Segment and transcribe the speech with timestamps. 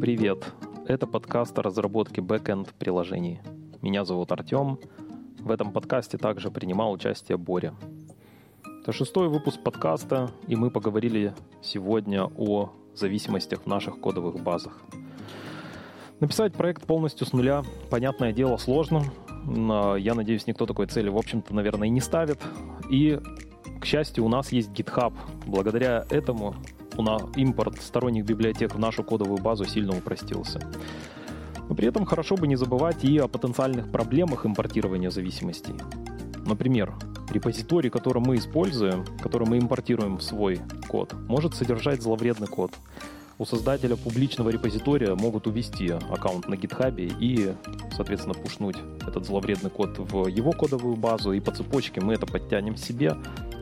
[0.00, 0.50] Привет!
[0.86, 3.40] Это подкаст о разработке бэкэнд приложений.
[3.82, 4.78] Меня зовут Артем.
[5.38, 7.74] В этом подкасте также принимал участие Боря.
[8.82, 14.80] Это шестой выпуск подкаста, и мы поговорили сегодня о зависимостях в наших кодовых базах.
[16.20, 19.04] Написать проект полностью с нуля, понятное дело, сложно.
[19.44, 22.40] Но я надеюсь, никто такой цели, в общем-то, наверное, и не ставит.
[22.90, 23.20] И,
[23.80, 25.12] к счастью, у нас есть GitHub.
[25.46, 26.54] Благодаря этому
[26.96, 30.60] у нас импорт сторонних библиотек в нашу кодовую базу сильно упростился.
[31.68, 35.74] Но при этом хорошо бы не забывать и о потенциальных проблемах импортирования зависимостей.
[36.44, 36.92] Например,
[37.30, 42.72] репозиторий, который мы используем, который мы импортируем в свой код, может содержать зловредный код.
[43.38, 47.54] У создателя публичного репозитория могут увести аккаунт на GitHub и,
[47.96, 52.76] соответственно, пушнуть этот зловредный код в его кодовую базу, и по цепочке мы это подтянем
[52.76, 53.16] себе,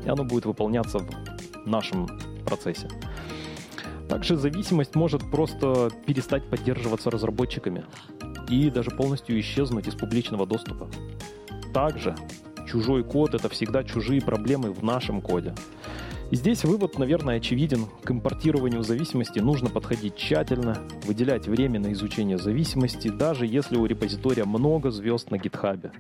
[0.05, 1.09] и оно будет выполняться в
[1.67, 2.09] нашем
[2.45, 2.89] процессе.
[4.09, 7.85] Также зависимость может просто перестать поддерживаться разработчиками
[8.49, 10.89] и даже полностью исчезнуть из публичного доступа.
[11.73, 12.17] Также
[12.67, 15.55] чужой код— это всегда чужие проблемы в нашем коде.
[16.31, 17.87] И здесь вывод, наверное, очевиден.
[18.05, 24.45] К импортированию зависимости нужно подходить тщательно, выделять время на изучение зависимости, даже если у репозитория
[24.45, 25.91] много звезд на гитхабе.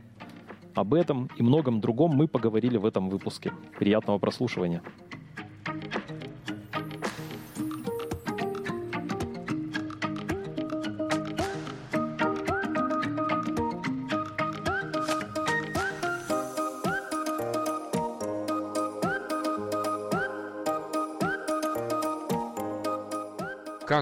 [0.74, 3.52] Об этом и многом другом мы поговорили в этом выпуске.
[3.78, 4.82] Приятного прослушивания.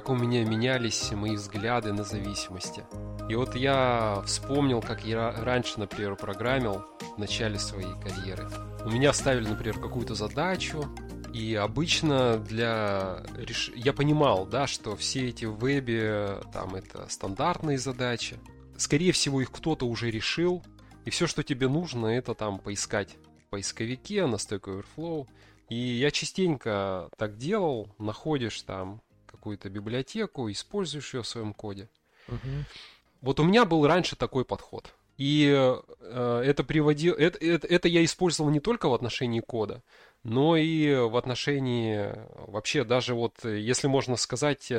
[0.09, 2.83] У меня менялись мои взгляды на зависимости.
[3.28, 6.83] И вот я вспомнил, как я раньше, например, программил
[7.15, 8.48] в начале своей карьеры.
[8.87, 10.87] У меня ставили, например, какую-то задачу,
[11.34, 13.23] и обычно для...
[13.75, 18.39] Я понимал, да, что все эти в вебе, там, это стандартные задачи.
[18.78, 20.65] Скорее всего, их кто-то уже решил,
[21.05, 25.28] и все, что тебе нужно, это там поискать в поисковике на Stack Overflow.
[25.69, 29.03] И я частенько так делал, находишь там
[29.38, 31.88] какую-то библиотеку, используешь ее в своем коде.
[32.28, 32.65] Угу.
[33.22, 34.93] Вот у меня был раньше такой подход.
[35.16, 39.82] И э, это приводил, это, это, это я использовал не только в отношении кода,
[40.22, 42.15] но и в отношении
[42.47, 44.72] вообще даже вот, если можно сказать,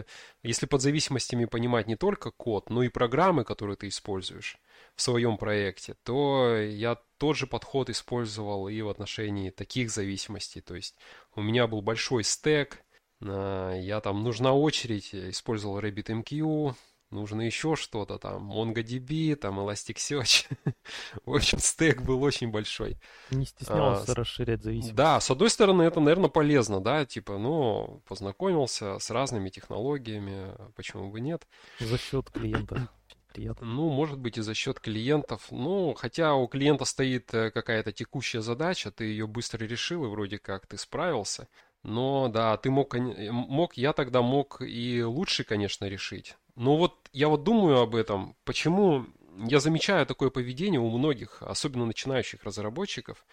[0.44, 4.58] если под зависимостями понимать не только код, но и программы, которые ты используешь
[4.96, 10.62] в своем проекте, то я тот же подход использовал и в отношении таких зависимостей.
[10.62, 10.96] То есть
[11.36, 12.82] у меня был большой стек,
[13.22, 16.76] я там нужна очередь, использовал RabbitMQ,
[17.12, 20.46] нужно еще что-то там, MongoDB, там Elasticsearch.
[21.26, 22.98] В общем, стек был очень большой.
[23.32, 24.96] Не стеснялся а, расширять зависимость.
[24.96, 31.10] Да, с одной стороны, это, наверное, полезно, да, типа, ну, познакомился с разными технологиями, почему
[31.12, 31.48] бы нет.
[31.80, 32.90] За счет клиента.
[33.34, 33.68] Приятно.
[33.68, 35.48] Ну, может быть, и за счет клиентов.
[35.52, 40.40] Ну, хотя у клиента стоит э, какая-то текущая задача, ты ее быстро решил, и вроде
[40.40, 41.48] как ты справился.
[41.84, 46.36] Но да, ты мог, мог, я тогда мог и лучше, конечно, решить.
[46.56, 49.06] Но вот я вот думаю об этом, почему
[49.48, 53.26] я замечаю такое поведение у многих, особенно начинающих разработчиков.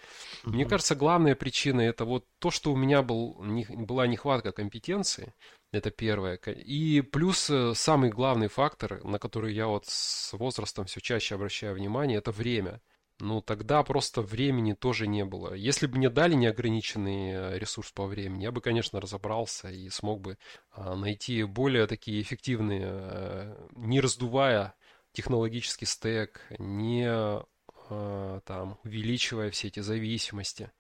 [0.44, 0.50] Mm-hmm.
[0.50, 5.34] Мне кажется, главная причина это вот то, что у меня был, не, была нехватка компетенции.
[5.72, 6.36] Это первое.
[6.36, 11.74] И плюс э, самый главный фактор, на который я вот с возрастом все чаще обращаю
[11.74, 12.80] внимание, это время
[13.18, 15.54] ну тогда просто времени тоже не было.
[15.54, 20.20] Если бы мне дали неограниченный э, ресурс по времени, я бы, конечно, разобрался и смог
[20.20, 20.38] бы
[20.72, 24.74] а, найти более такие эффективные, э, не раздувая
[25.12, 30.70] технологический стек, не а, там увеличивая все эти зависимости.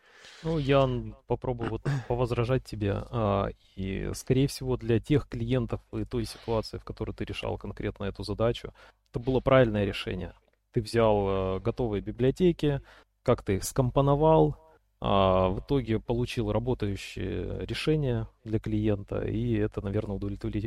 [0.42, 0.88] Ну, я
[1.26, 3.02] попробую вот повозражать тебе.
[3.10, 8.04] А, и, скорее всего, для тех клиентов и той ситуации, в которой ты решал конкретно
[8.04, 8.74] эту задачу,
[9.10, 10.34] это было правильное решение
[10.76, 11.26] ты взял
[11.56, 12.82] э, готовые библиотеки,
[13.22, 14.56] как ты их скомпоновал,
[15.00, 20.20] а в итоге получил работающее решение для клиента, и это, наверное,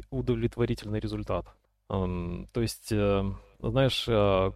[0.10, 1.46] удовлетворительный результат.
[1.88, 3.24] То есть, э,
[3.60, 4.52] знаешь, э,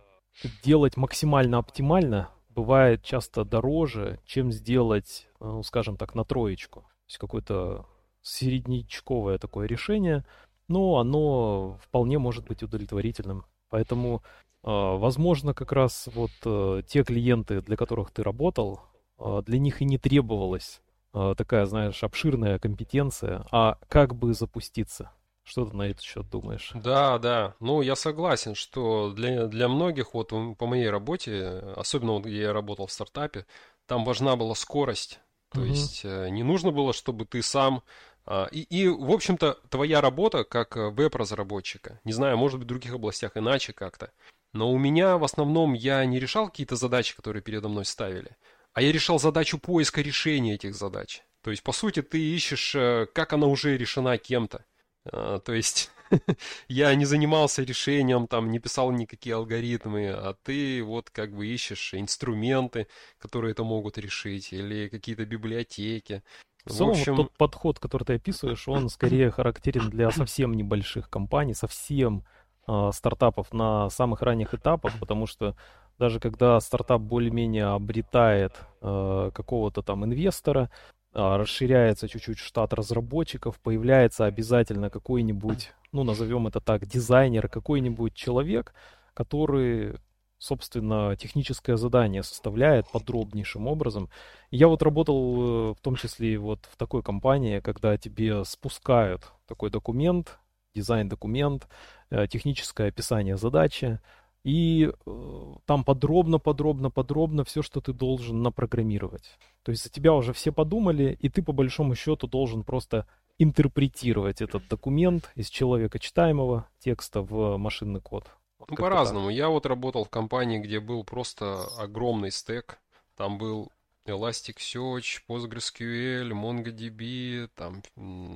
[0.63, 6.80] делать максимально оптимально бывает часто дороже, чем сделать, ну, скажем так, на троечку.
[6.81, 7.86] То есть какое-то
[8.24, 10.25] среднячковое такое решение,
[10.68, 13.45] но оно вполне может быть удовлетворительным.
[13.69, 14.24] Поэтому
[14.63, 18.81] возможно, как раз вот э, те клиенты, для которых ты работал,
[19.18, 20.81] а, для них и не требовалась
[21.13, 25.12] а, такая, знаешь, обширная компетенция, а как бы запуститься.
[25.44, 26.71] Что ты на этот счет думаешь?
[26.74, 27.56] Да, да.
[27.60, 31.45] Ну, я согласен, что для, для многих, вот по моей работе,
[31.75, 33.45] особенно вот где я работал в стартапе,
[33.86, 35.19] там важна была скорость.
[35.51, 35.68] То угу.
[35.68, 37.83] есть э, не нужно было, чтобы ты сам
[38.25, 42.69] А, и, и, в общем-то, твоя работа как э, веб-разработчика, не знаю, может быть, в
[42.69, 44.12] других областях иначе как-то,
[44.53, 48.38] но у меня в основном я не решал какие-то задачи, которые передо мной ставили,
[48.73, 51.23] а я решал задачу поиска решения этих задач.
[51.41, 54.63] То есть, по сути, ты ищешь, э, как она уже решена кем-то.
[55.05, 55.91] А, то есть,
[56.67, 61.94] я не занимался решением, там, не писал никакие алгоритмы, а ты вот как бы ищешь
[61.94, 62.88] инструменты,
[63.19, 66.23] которые это могут решить, или какие-то библиотеки.
[66.65, 67.15] В целом, общем...
[67.15, 72.43] вот тот подход, который ты описываешь, он скорее характерен для совсем небольших компаний, совсем э,
[72.65, 75.56] стартапов на самых ранних этапах, потому что
[76.00, 80.69] даже когда стартап более-менее обретает э, какого-то там инвестора,
[81.13, 88.74] э, расширяется чуть-чуть штат разработчиков, появляется обязательно какой-нибудь, ну назовем это так, дизайнер, какой-нибудь человек,
[89.13, 90.00] который
[90.39, 94.10] собственно, техническое задание составляет подробнейшим образом.
[94.51, 99.69] Я вот работал э, в том числе вот в такой компании, когда тебе спускают такой
[99.69, 100.39] документ,
[100.75, 101.68] дизайн-документ,
[102.10, 104.00] э, техническое описание задачи,
[104.44, 109.38] и э, там подробно, подробно, подробно все, что ты должен напрограммировать.
[109.64, 113.06] То есть за тебя уже все подумали, и ты по большому счету должен просто
[113.40, 118.25] интерпретировать этот документ из человека читаемого текста в машинный код.
[118.60, 119.30] Ну, по-разному.
[119.30, 122.80] Я вот работал в компании, где был просто огромный стек.
[123.16, 123.72] Там был
[124.05, 127.81] Elasticsearch, PostgreSQL, MongoDB, там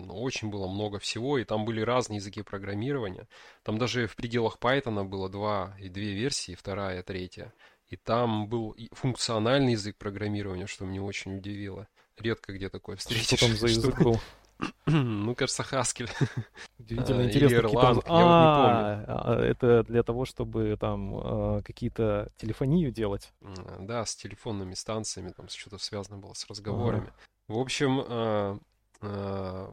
[0.10, 3.28] очень было много всего, и там были разные языки программирования.
[3.64, 7.54] Там даже в пределах Python было два и две версии, вторая, третья.
[7.90, 11.88] И там был функциональный язык программирования, что меня очень удивило.
[12.18, 13.38] Редко где такое встретишь.
[13.38, 14.20] Что там за язык был?
[14.86, 16.10] ну, кажется, Хаскель.
[16.80, 17.56] Удивительно интересно.
[17.56, 19.06] Или Erlang, я вот не помню.
[19.08, 23.32] А, это для того, чтобы там а, какие-то телефонию делать?
[23.80, 27.12] Да, с телефонными станциями, там что-то связано было с разговорами.
[27.48, 28.58] В общем, а,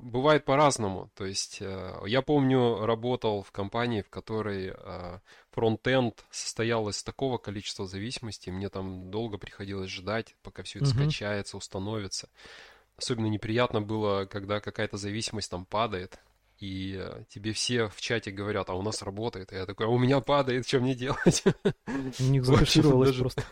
[0.03, 1.11] бывает по-разному.
[1.15, 4.75] То есть я помню, работал в компании, в которой
[5.51, 11.57] фронтенд состоял из такого количества зависимостей, мне там долго приходилось ждать, пока все это скачается,
[11.57, 12.29] установится.
[12.96, 16.19] Особенно неприятно было, когда какая-то зависимость там падает,
[16.61, 19.52] и э, тебе все в чате говорят, а у нас работает.
[19.52, 21.43] И я такой, а у меня падает, что мне делать?
[21.87, 23.44] У них закашировалось просто.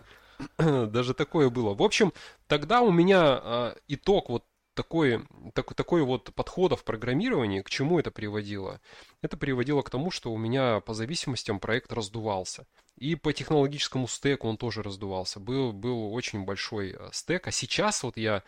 [0.59, 1.75] Даже такое было.
[1.75, 2.13] В общем,
[2.47, 4.45] тогда у меня э, итог вот
[4.75, 8.81] такой, так, такой вот подхода в программировании, к чему это приводило?
[9.21, 12.67] Это приводило к тому, что у меня по зависимостям проект раздувался.
[12.97, 15.41] И по технологическому стеку он тоже раздувался.
[15.41, 17.47] Был, был очень большой э, стек.
[17.47, 18.43] А сейчас вот я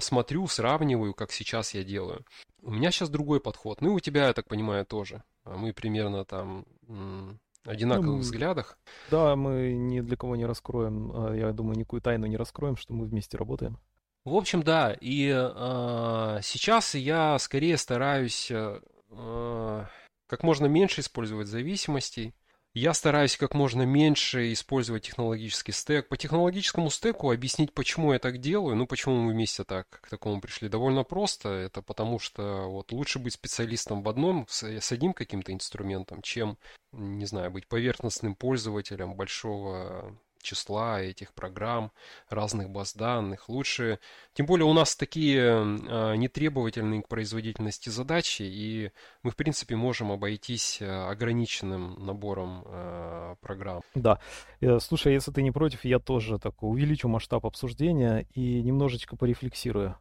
[0.00, 2.24] смотрю, сравниваю, как сейчас я делаю.
[2.62, 3.80] У меня сейчас другой подход.
[3.80, 5.22] Ну и у тебя, я так понимаю, тоже.
[5.44, 6.64] А мы примерно там
[7.66, 8.78] одинаковых ну, взглядах.
[9.10, 12.94] Да, мы ни для кого не раскроем, а, я думаю, никакую тайну не раскроем, что
[12.94, 13.78] мы вместе работаем.
[14.24, 14.96] В общем, да.
[15.00, 18.80] И э, сейчас я скорее стараюсь э,
[20.26, 22.34] как можно меньше использовать зависимостей.
[22.78, 26.08] Я стараюсь как можно меньше использовать технологический стек.
[26.08, 30.42] По технологическому стеку объяснить, почему я так делаю, ну почему мы вместе так к такому
[30.42, 31.48] пришли, довольно просто.
[31.48, 36.58] Это потому что вот лучше быть специалистом в одном, с, с одним каким-то инструментом, чем,
[36.92, 40.14] не знаю, быть поверхностным пользователем большого
[40.46, 41.90] числа этих программ,
[42.30, 43.48] разных баз данных.
[43.48, 43.98] Лучше,
[44.32, 50.12] тем более у нас такие э, нетребовательные к производительности задачи, и мы, в принципе, можем
[50.12, 53.82] обойтись э, ограниченным набором э, программ.
[53.94, 54.20] Да.
[54.80, 59.96] Слушай, если ты не против, я тоже так увеличу масштаб обсуждения и немножечко порефлексирую.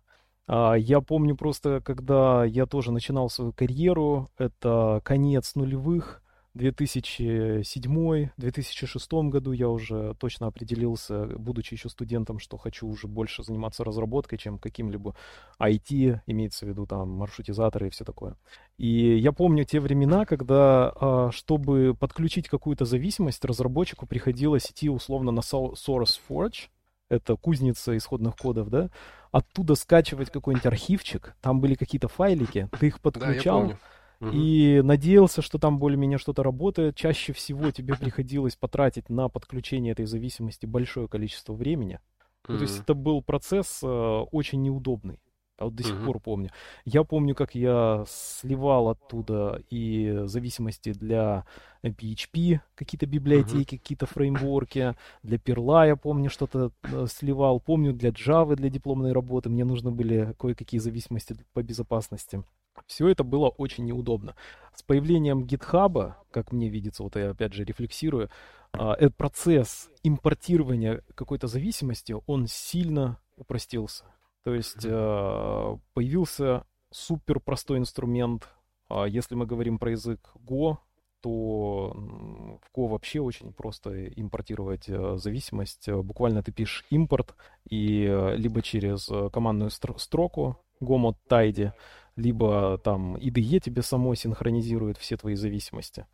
[0.48, 6.22] А, я помню просто, когда я тоже начинал свою карьеру, это конец нулевых,
[6.56, 14.38] 2007-2006 году я уже точно определился, будучи еще студентом, что хочу уже больше заниматься разработкой,
[14.38, 15.16] чем каким-либо
[15.60, 18.38] IT, имеется в виду там маршрутизаторы и все такое.
[18.78, 25.32] И я помню те времена, когда, а, чтобы подключить какую-то зависимость, разработчику приходилось идти условно
[25.32, 26.70] на SourceForge,
[27.10, 28.90] это кузница исходных кодов, да,
[29.32, 33.78] оттуда скачивать какой-нибудь архивчик, там были какие-то файлики, ты их подключал, да,
[34.22, 36.96] и надеялся, что там более-менее что-то работает.
[36.96, 42.00] Чаще всего тебе приходилось потратить на подключение этой зависимости большое количество времени.
[42.48, 42.58] Mm-hmm.
[42.58, 45.20] То есть это был процесс э, очень неудобный.
[45.58, 46.06] А вот до сих mm-hmm.
[46.06, 46.50] пор помню.
[46.84, 51.46] Я помню, как я сливал оттуда и зависимости для
[51.82, 53.80] PHP, какие-то библиотеки, mm-hmm.
[53.80, 54.96] какие-то фреймворки.
[55.24, 57.62] Для Perla я помню, что-то э, сливал.
[57.62, 62.44] Помню, для Java, для дипломной работы мне нужны были кое-какие зависимости по безопасности.
[62.88, 64.36] Все это было очень неудобно.
[64.74, 68.29] С появлением GitHub, как мне видится, вот я опять же рефлексирую,
[68.74, 74.05] а, этот процесс импортирования какой-то зависимости, он сильно упростился.
[74.44, 78.50] То есть а, появился супер простой инструмент.
[78.89, 80.77] А если мы говорим про язык Go,
[81.22, 85.89] то в Go вообще очень просто импортировать зависимость.
[85.89, 87.36] Буквально ты пишешь импорт,
[87.67, 88.05] и
[88.36, 91.72] либо через командную строку Go Tidy,
[92.16, 96.06] либо там IDE тебе само синхронизирует все твои зависимости.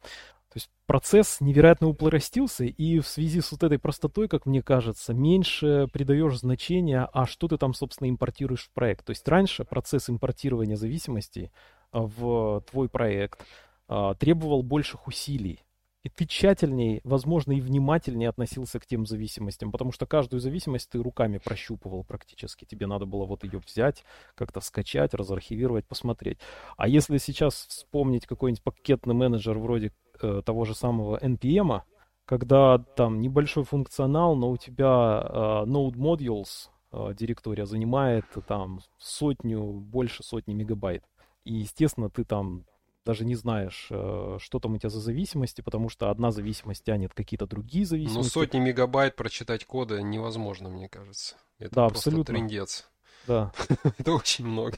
[0.51, 5.13] То есть процесс невероятно упростился, и в связи с вот этой простотой, как мне кажется,
[5.13, 9.05] меньше придаешь значения, а что ты там, собственно, импортируешь в проект.
[9.05, 11.51] То есть раньше процесс импортирования зависимостей
[11.91, 13.45] а, в твой проект
[13.87, 15.63] а, требовал больших усилий.
[16.03, 21.01] И ты тщательней, возможно, и внимательнее относился к тем зависимостям, потому что каждую зависимость ты
[21.01, 22.65] руками прощупывал практически.
[22.65, 24.03] Тебе надо было вот ее взять,
[24.33, 26.39] как-то скачать, разархивировать, посмотреть.
[26.75, 31.81] А если сейчас вспомнить какой-нибудь пакетный менеджер вроде э, того же самого NPM,
[32.25, 35.35] когда там небольшой функционал, но у тебя э,
[35.69, 41.03] Node Modules э, директория занимает там сотню, больше сотни мегабайт.
[41.43, 42.65] И, естественно, ты там
[43.05, 47.13] даже не знаешь, э, что там у тебя за зависимости, потому что одна зависимость тянет
[47.13, 48.17] какие-то другие ну, зависимости.
[48.17, 51.35] Ну, сотни мегабайт прочитать кода невозможно, мне кажется.
[51.57, 52.33] Это да, просто абсолютно.
[52.33, 52.89] трендец.
[53.27, 53.51] Да.
[53.97, 54.77] Это очень много.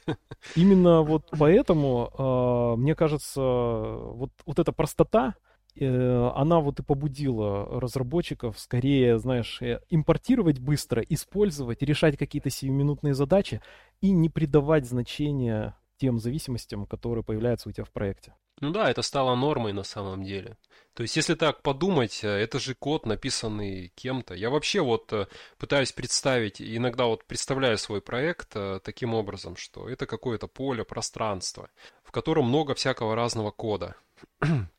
[0.55, 5.35] Именно вот поэтому, э, мне кажется, вот, вот эта простота,
[5.75, 13.61] э, она вот и побудила разработчиков скорее, знаешь, импортировать быстро, использовать, решать какие-то сиюминутные задачи
[13.99, 18.33] и не придавать значения тем зависимостям, которые появляются у тебя в проекте.
[18.59, 20.57] Ну да, это стало нормой на самом деле.
[20.95, 24.33] То есть, если так подумать, э, это же код, написанный кем-то.
[24.33, 29.87] Я вообще вот э, пытаюсь представить, иногда вот представляю свой проект э, таким образом, что
[29.87, 31.69] это какое-то поле, пространство,
[32.03, 33.95] в котором много всякого разного кода.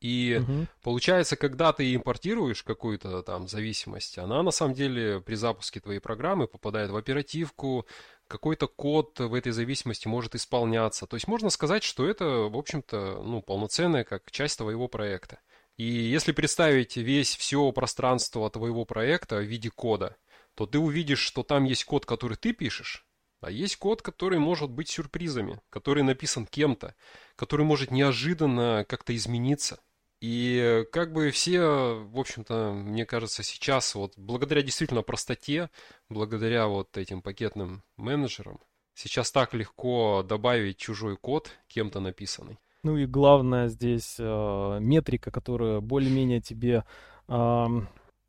[0.00, 0.66] И угу.
[0.82, 6.46] получается, когда ты импортируешь какую-то там зависимость, она на самом деле при запуске твоей программы
[6.48, 7.86] попадает в оперативку,
[8.28, 11.06] какой-то код в этой зависимости может исполняться.
[11.06, 15.40] То есть можно сказать, что это, в общем-то, ну, полноценная как часть твоего проекта.
[15.76, 20.16] И если представить весь все пространство твоего проекта в виде кода,
[20.54, 23.06] то ты увидишь, что там есть код, который ты пишешь,
[23.40, 26.94] а есть код, который может быть сюрпризами, который написан кем-то,
[27.36, 29.80] который может неожиданно как-то измениться.
[30.28, 35.70] И как бы все, в общем-то, мне кажется, сейчас вот благодаря действительно простоте,
[36.08, 38.58] благодаря вот этим пакетным менеджерам,
[38.92, 42.58] сейчас так легко добавить чужой код, кем-то написанный.
[42.82, 46.82] Ну и главное здесь э, метрика, которая более-менее тебе
[47.28, 47.66] э,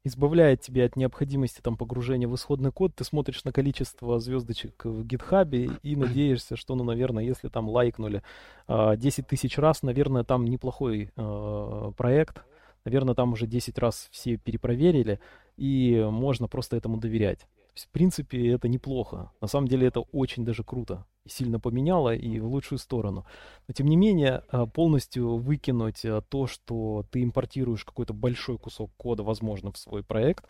[0.08, 5.06] избавляет тебя от необходимости там погружения в исходный код, ты смотришь на количество звездочек в
[5.06, 8.24] гитхабе и надеешься, что, ну, наверное, если там лайкнули
[8.68, 12.44] э, 10 тысяч раз, наверное, там неплохой э, проект,
[12.86, 15.20] наверное, там уже 10 раз все перепроверили,
[15.58, 17.48] и можно просто этому доверять.
[17.86, 19.32] В принципе, это неплохо.
[19.42, 23.26] На самом деле это очень даже круто сильно поменяло и в лучшую сторону.
[23.68, 28.92] Но тем не менее, а, полностью выкинуть а, то, что ты импортируешь какой-то большой кусок
[28.98, 30.46] кода, возможно, в свой проект,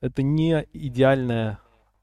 [0.00, 1.60] это не идеальная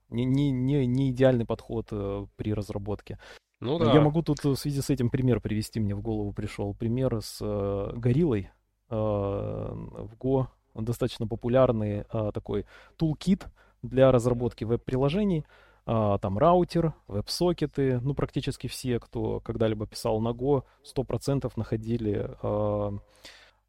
[0.09, 3.17] не, не, не, не идеальный подход э, при разработке.
[3.59, 3.93] Ну, да.
[3.93, 6.73] Я могу тут в связи с этим пример привести, мне в голову пришел.
[6.73, 8.49] Пример с э, гориллой
[8.89, 10.47] э, в Go.
[10.73, 12.65] Он достаточно популярный э, такой
[12.99, 13.47] toolkit
[13.87, 15.45] для разработки веб-приложений.
[15.85, 22.97] А, там раутер, веб-сокеты, ну, практически все, кто когда-либо писал на Go, 100% находили а,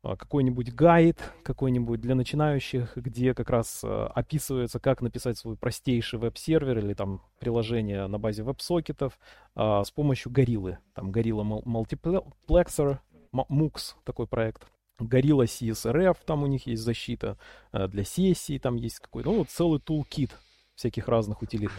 [0.03, 6.79] а, какой-нибудь гайд, какой-нибудь для начинающих, где как раз описывается, как написать свой простейший веб-сервер
[6.79, 9.19] или там приложение на базе веб-сокетов
[9.55, 10.79] с помощью гориллы.
[10.95, 12.99] Там Gorilla Multiplexer,
[13.33, 14.67] MUX такой проект.
[15.01, 17.39] Gorilla CSRF, там у них есть защита
[17.73, 20.33] для сессий, там есть какой-то, ну, вот целый toolkit
[20.75, 21.71] всяких разных утилит.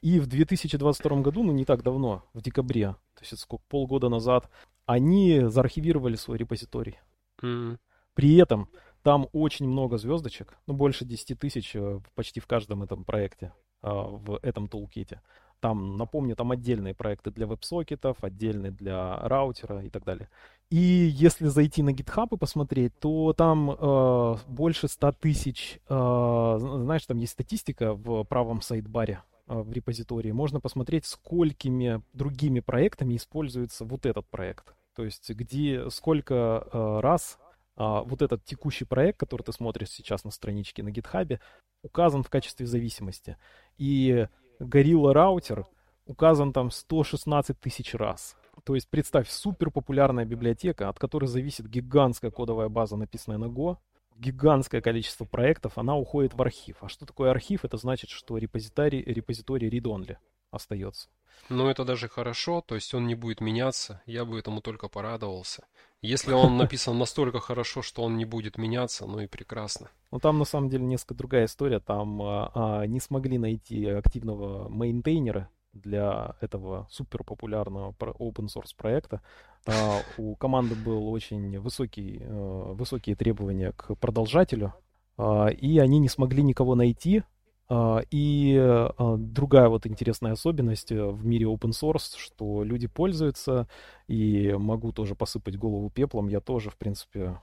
[0.00, 4.08] И в 2022 году, ну не так давно, в декабре, то есть это сколько, полгода
[4.08, 4.50] назад,
[4.84, 6.98] они заархивировали свой репозиторий.
[7.42, 7.78] Mm.
[8.14, 8.68] При этом
[9.02, 13.52] там очень много звездочек, ну больше 10 тысяч э, почти в каждом этом проекте,
[13.82, 15.20] а, в этом тулките.
[15.60, 20.28] Там, напомню, там отдельные проекты для веб-сокетов, отдельные для раутера и так далее.
[20.70, 27.06] И если зайти на GitHub и посмотреть, то там э, больше 100 тысяч, э, знаешь,
[27.06, 33.84] там есть статистика в правом сайт-баре а, в репозитории, можно посмотреть, сколькими другими проектами используется
[33.84, 34.74] вот этот проект.
[34.96, 37.38] То есть где сколько э, раз
[37.76, 41.38] э, вот этот текущий проект, который ты смотришь сейчас на страничке на GitHub,
[41.82, 43.36] указан в качестве зависимости.
[43.78, 44.26] И
[44.60, 45.64] Gorilla Router
[46.06, 48.36] указан там 116 тысяч раз.
[48.64, 53.76] То есть представь, супер популярная библиотека, от которой зависит гигантская кодовая база, написанная на Go,
[54.16, 56.76] гигантское количество проектов, она уходит в архив.
[56.80, 57.64] А что такое архив?
[57.64, 60.16] Это значит, что репозиторий, репозиторий read-only
[60.56, 61.08] остается.
[61.48, 65.64] Но это даже хорошо, то есть он не будет меняться, я бы этому только порадовался.
[66.02, 69.88] Если он написан настолько хорошо, что он не будет меняться, ну и прекрасно.
[70.10, 71.80] Ну там на самом деле несколько другая история.
[71.80, 79.20] Там а, а, не смогли найти активного мейнтейнера для этого супер популярного open source проекта.
[79.66, 84.74] А, у команды был очень высокий, а, высокие требования к продолжателю,
[85.16, 87.22] а, и они не смогли никого найти,
[87.68, 93.68] и а, другая вот интересная особенность э, в мире open source, что люди пользуются,
[94.06, 97.40] и могу тоже посыпать голову пеплом, я тоже, в принципе,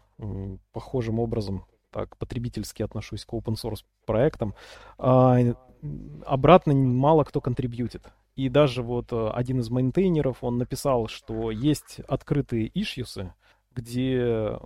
[0.72, 4.56] похожим образом так потребительски отношусь к open source проектам.
[4.98, 5.38] А,
[6.26, 8.04] обратно мало кто контрибьютит.
[8.36, 13.34] И даже вот э, один из мейнтейнеров, он написал, что есть открытые ишьюсы,
[13.76, 14.58] где э,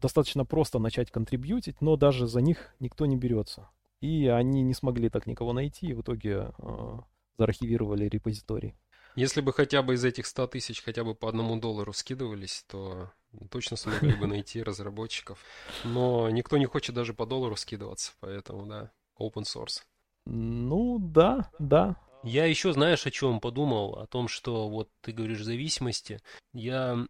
[0.00, 3.68] достаточно просто начать контрибьютить, но даже за них никто не берется.
[4.00, 6.98] И они не смогли так никого найти, и в итоге э,
[7.38, 8.74] заархивировали репозиторий.
[9.16, 13.10] Если бы хотя бы из этих 100 тысяч хотя бы по одному доллару скидывались, то
[13.50, 15.44] точно смогли бы найти разработчиков.
[15.84, 19.82] Но никто не хочет даже по доллару скидываться, поэтому, да, open source.
[20.26, 21.96] Ну, да, да.
[22.22, 23.98] Я еще, знаешь, о чем подумал?
[23.98, 26.20] О том, что вот ты говоришь зависимости.
[26.52, 27.06] Я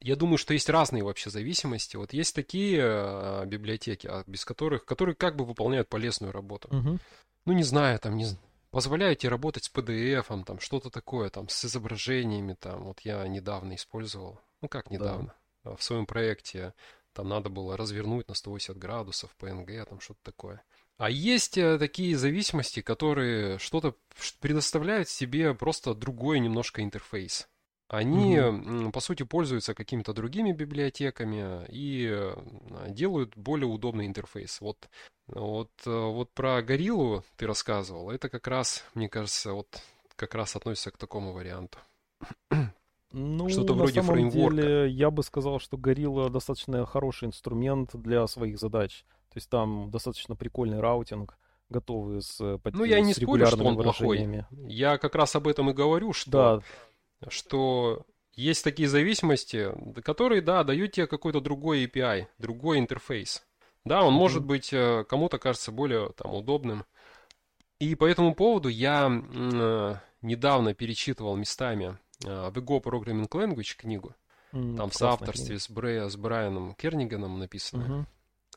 [0.00, 1.96] я думаю, что есть разные вообще зависимости.
[1.96, 6.68] Вот есть такие э, библиотеки, а, без которых, которые как бы выполняют полезную работу.
[6.68, 6.98] Угу.
[7.46, 8.26] Ну, не знаю, там, не
[8.70, 13.74] позволяют тебе работать с PDF, там, что-то такое, там, с изображениями, там, вот я недавно
[13.74, 15.34] использовал, ну, как недавно,
[15.64, 15.76] да.
[15.76, 16.74] в своем проекте,
[17.12, 20.62] там надо было развернуть на 180 градусов PNG, там, что-то такое.
[20.98, 23.94] А есть э, такие зависимости, которые что-то
[24.40, 27.48] предоставляют себе просто другой немножко интерфейс.
[27.88, 28.90] Они, угу.
[28.90, 32.34] по сути, пользуются какими-то другими библиотеками и э,
[32.88, 34.60] делают более удобный интерфейс.
[34.60, 34.88] Вот,
[35.28, 38.10] вот, э, вот про гориллу ты рассказывал.
[38.10, 39.68] Это как раз, мне кажется, вот
[40.16, 41.78] как раз относится к такому варианту.
[43.12, 44.56] Ну, Что-то на вроде самом фреймворка.
[44.56, 49.06] деле, я бы сказал, что Gorilla достаточно хороший инструмент для своих задач.
[49.30, 51.38] То есть там достаточно прикольный routing,
[51.70, 54.44] готовый с Ну, я не спорю, что он плохой.
[54.66, 56.62] Я как раз об этом и говорю, что да
[57.28, 63.46] что есть такие зависимости, которые, да, дают тебе какой-то другой API, другой интерфейс.
[63.84, 64.16] Да, он mm-hmm.
[64.16, 66.84] может быть э, кому-то кажется более там удобным.
[67.78, 74.14] И по этому поводу я э, недавно перечитывал местами э, The Go Programming Language книгу.
[74.52, 77.82] Mm, там в соавторстве с, Брэ, с Брайаном Керниганом написано.
[77.84, 78.04] Mm-hmm.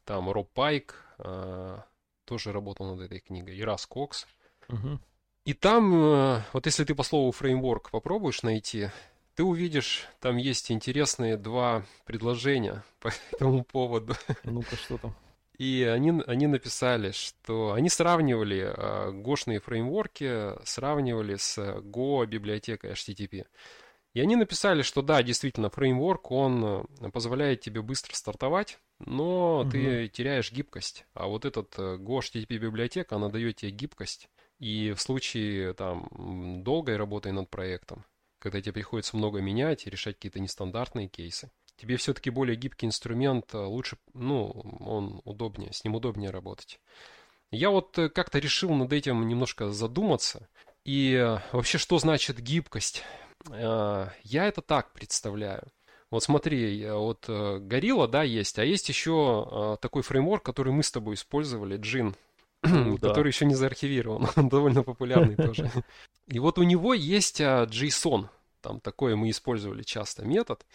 [0.05, 1.77] Там Роб Пайк э,
[2.25, 3.55] тоже работал над этой книгой.
[3.55, 4.25] И Рас Кокс.
[4.67, 4.99] Mm-hmm.
[5.49, 8.89] И там, э, вот если ты по слову фреймворк попробуешь найти,
[9.33, 14.13] ты увидишь, там есть интересные два предложения по этому поводу.
[14.43, 15.15] Ну-ка, что там?
[15.57, 23.47] И они, они написали, что они сравнивали э, гошные фреймворки, сравнивали с Go библиотекой HTTP.
[24.13, 29.71] И они написали, что да, действительно, фреймворк, он э, позволяет тебе быстро стартовать, но угу.
[29.71, 31.07] ты теряешь гибкость.
[31.15, 34.29] А вот этот Go HTTP библиотека, она дает тебе гибкость.
[34.59, 38.05] И в случае там долгой работы над проектом,
[38.39, 43.53] когда тебе приходится много менять и решать какие-то нестандартные кейсы, тебе все-таки более гибкий инструмент,
[43.53, 46.79] а, лучше, ну, он удобнее, с ним удобнее работать.
[47.51, 50.47] Я вот э, как-то решил над этим немножко задуматься.
[50.85, 53.03] И э, вообще, что значит гибкость?
[53.49, 55.71] Э, я это так представляю.
[56.11, 61.13] Вот смотри, вот Gorilla, да, есть, а есть еще такой фреймворк, который мы с тобой
[61.13, 62.15] использовали, Джин.
[62.63, 64.27] Ну который еще не заархивирован.
[64.35, 65.71] Он довольно популярный тоже.
[66.27, 68.27] И вот у него есть а, JSON.
[68.61, 70.65] Там такое мы использовали часто метод.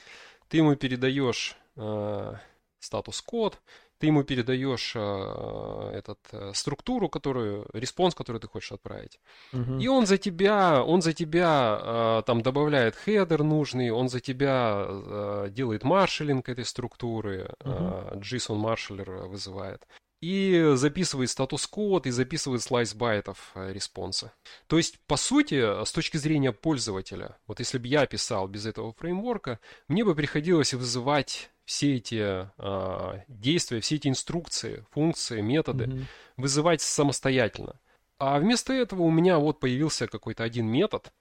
[0.48, 2.34] Ты ему передаешь э,
[2.80, 3.60] статус-код,
[3.98, 9.20] ты ему передаешь э, этот, э, структуру, которую, response, который ты хочешь отправить.
[9.52, 9.80] Uh-huh.
[9.80, 14.86] И он за тебя, он за тебя э, там добавляет header нужный, он за тебя
[14.86, 18.16] э, делает marshaling этой структуры, uh-huh.
[18.16, 19.86] э, JSON marshaler вызывает
[20.24, 24.32] и записывает статус-код, и записывает slice байтов э, респонса.
[24.68, 28.94] То есть, по сути, с точки зрения пользователя, вот если бы я писал без этого
[28.94, 36.04] фреймворка, мне бы приходилось вызывать все эти э, действия, все эти инструкции, функции, методы, mm-hmm.
[36.38, 37.78] вызывать самостоятельно.
[38.18, 41.12] А вместо этого у меня вот появился какой-то один метод,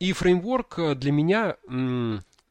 [0.00, 1.56] и фреймворк э, для меня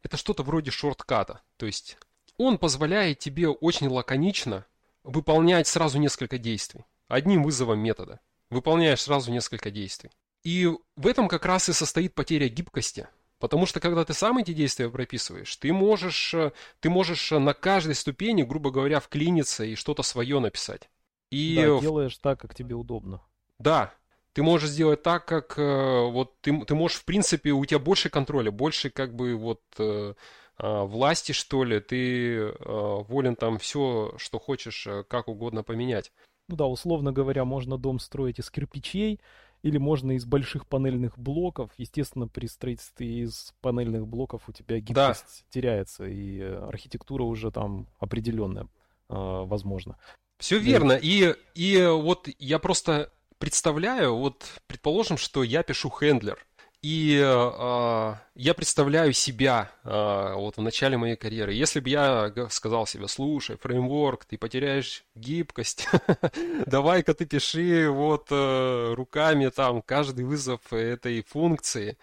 [0.02, 1.42] это что-то вроде шортката.
[1.58, 1.98] То есть
[2.38, 4.66] он позволяет тебе очень лаконично
[5.04, 6.86] выполнять сразу несколько действий.
[7.08, 8.20] Одним вызовом метода.
[8.50, 10.12] Выполняешь сразу несколько действий.
[10.44, 13.08] И в этом как раз и состоит потеря гибкости.
[13.40, 16.34] Потому что когда ты сам эти действия прописываешь, ты можешь,
[16.80, 20.90] ты можешь на каждой ступени, грубо говоря, вклиниться и что-то свое написать.
[21.30, 23.22] И да, делаешь так, как тебе удобно.
[23.60, 23.94] Да.
[24.34, 25.62] ты можешь сделать так, как э,
[26.10, 30.14] вот ты, ты можешь, в принципе, у тебя больше контроля, больше как бы вот э,
[30.14, 30.14] э,
[30.60, 36.12] власти, что ли, ты э, волен там все, что хочешь, э, как угодно поменять.
[36.48, 39.20] Ну да, условно говоря, можно дом строить из кирпичей,
[39.64, 41.72] или можно из больших панельных блоков.
[41.78, 45.46] Естественно, при строительстве из панельных блоков у тебя гибкость да.
[45.50, 48.68] теряется, и архитектура уже там определенная, э,
[49.10, 49.98] возможно.
[50.38, 50.94] Все верно.
[50.94, 56.46] И, и вот я просто представляю, вот предположим, что я пишу хендлер,
[56.84, 61.54] и э, я представляю себя э, вот в начале моей карьеры.
[61.54, 65.88] Если бы я сказал себе, слушай, фреймворк, ты потеряешь гибкость,
[66.68, 71.98] давай-ка ты пиши вот э, руками там каждый вызов этой функции.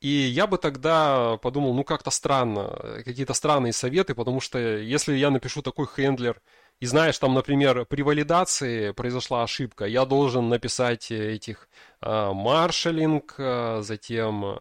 [0.00, 5.30] И я бы тогда подумал, ну как-то странно, какие-то странные советы, потому что если я
[5.30, 6.40] напишу такой хендлер,
[6.80, 11.68] и знаешь, там, например, при валидации произошла ошибка, я должен написать этих
[12.00, 14.56] э, маршалинг, э, затем э,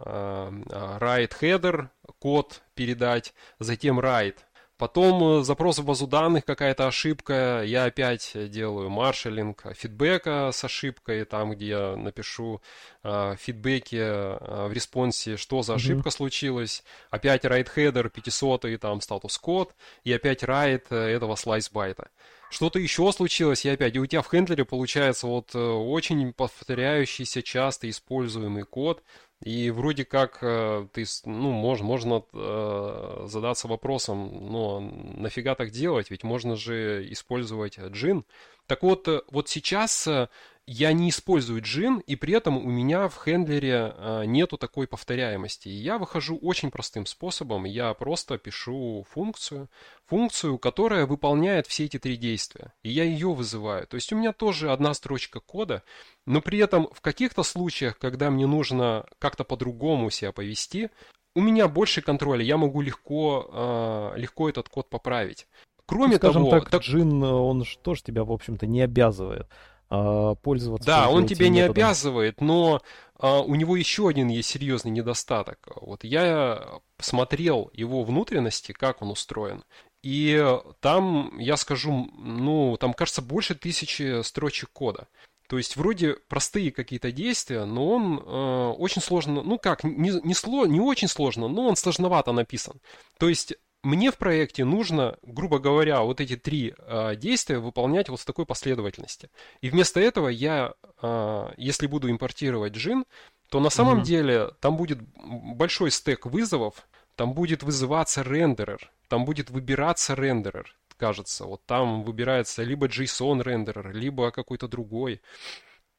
[0.99, 1.87] write header,
[2.19, 4.35] код передать, затем write.
[4.79, 11.51] Потом запрос в базу данных, какая-то ошибка, я опять делаю marshaling фидбэка с ошибкой, там,
[11.51, 12.61] где я напишу
[13.03, 16.13] э, фидбэки э, в респонсе, что за ошибка mm-hmm.
[16.13, 22.09] случилась, опять write header 500 и там статус код, и опять write этого slice байта.
[22.49, 27.89] Что-то еще случилось, и опять, и у тебя в хендлере получается вот очень повторяющийся, часто
[27.89, 29.03] используемый код,
[29.41, 36.11] и вроде как э, ты, ну, мож, можно э, задаться вопросом, но нафига так делать?
[36.11, 38.25] Ведь можно же использовать джин.
[38.67, 40.27] Так вот, э, вот сейчас э,
[40.71, 45.67] я не использую джин, и при этом у меня в хендлере а, нету такой повторяемости.
[45.67, 47.63] И я выхожу очень простым способом.
[47.63, 49.67] Я просто пишу функцию,
[50.05, 52.73] функцию, которая выполняет все эти три действия.
[52.83, 53.87] И я ее вызываю.
[53.87, 55.81] То есть у меня тоже одна строчка кода,
[56.27, 60.91] но при этом в каких-то случаях, когда мне нужно как-то по-другому себя повести,
[61.35, 65.47] у меня больше контроля, я могу легко, а, легко этот код поправить.
[65.87, 66.81] Кроме Скажем того, так, так...
[66.83, 69.47] Джин, он тоже тебя, в общем-то, не обязывает.
[69.89, 70.85] А, пользоваться.
[70.85, 72.81] Да, он тебя не обязывает, но
[73.17, 75.67] а, у него еще один есть серьезный недостаток.
[75.75, 79.63] Вот я смотрел его внутренности, как он устроен,
[80.03, 85.07] и там, я скажу, ну, там, кажется, больше тысячи строчек кода.
[85.49, 90.35] То есть вроде простые какие-то действия, но он э, очень сложно, ну как, не, не,
[90.35, 92.79] сло, не очень сложно, но он сложновато написан.
[93.17, 98.19] То есть мне в проекте нужно, грубо говоря, вот эти три э, действия выполнять вот
[98.19, 99.29] в такой последовательности.
[99.61, 103.05] И вместо этого я, э, если буду импортировать джин,
[103.49, 104.03] то на самом mm-hmm.
[104.03, 111.45] деле там будет большой стек вызовов, там будет вызываться рендерер, там будет выбираться рендерер, кажется.
[111.45, 115.21] Вот там выбирается либо JSON рендерер, либо какой-то другой.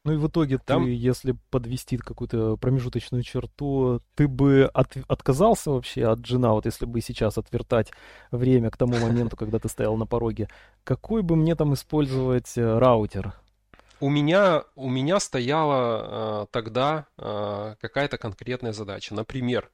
[0.03, 0.85] Ну и в итоге Там...
[0.85, 4.97] ты, если подвести какую-то промежуточную черту, ты бы от...
[5.07, 7.91] отказался вообще от джина, вот если бы сейчас отвертать
[8.31, 10.47] время к тому моменту, когда ты стоял на пороге,
[10.83, 13.35] какой бы мне там использовать э, раутер?
[13.99, 19.13] У меня, у меня стояла э, тогда э, какая-то конкретная задача.
[19.13, 19.69] Например,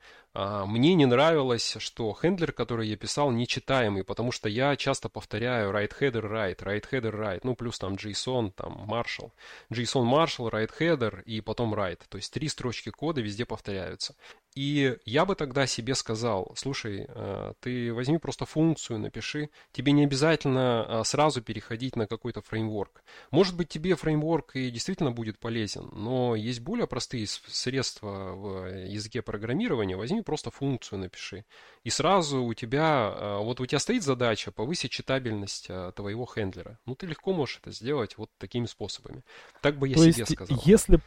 [0.65, 5.93] мне не нравилось, что хендлер, который я писал, нечитаемый, потому что я часто повторяю write
[5.99, 9.31] header write, write header write, ну плюс там JSON, там Marshall.
[9.71, 12.01] JSON Marshall, write header и потом write.
[12.09, 14.15] То есть три строчки кода везде повторяются.
[14.57, 19.51] И я бы тогда себе сказал, слушай, э, ты возьми просто функцию, напиши.
[19.71, 23.03] Тебе не обязательно э, сразу переходить на какой-то фреймворк.
[23.29, 29.21] Может быть, тебе фреймворк и действительно будет полезен, но есть более простые средства в языке
[29.21, 29.95] программирования.
[29.95, 31.45] Возьми просто функцию, напиши.
[31.85, 36.77] И сразу у тебя, э, вот у тебя стоит задача повысить читабельность твоего хендлера.
[36.85, 39.23] Ну, ты легко можешь это сделать вот такими способами.
[39.61, 40.61] Так бы я то себе есть, сказал.
[40.65, 40.99] Если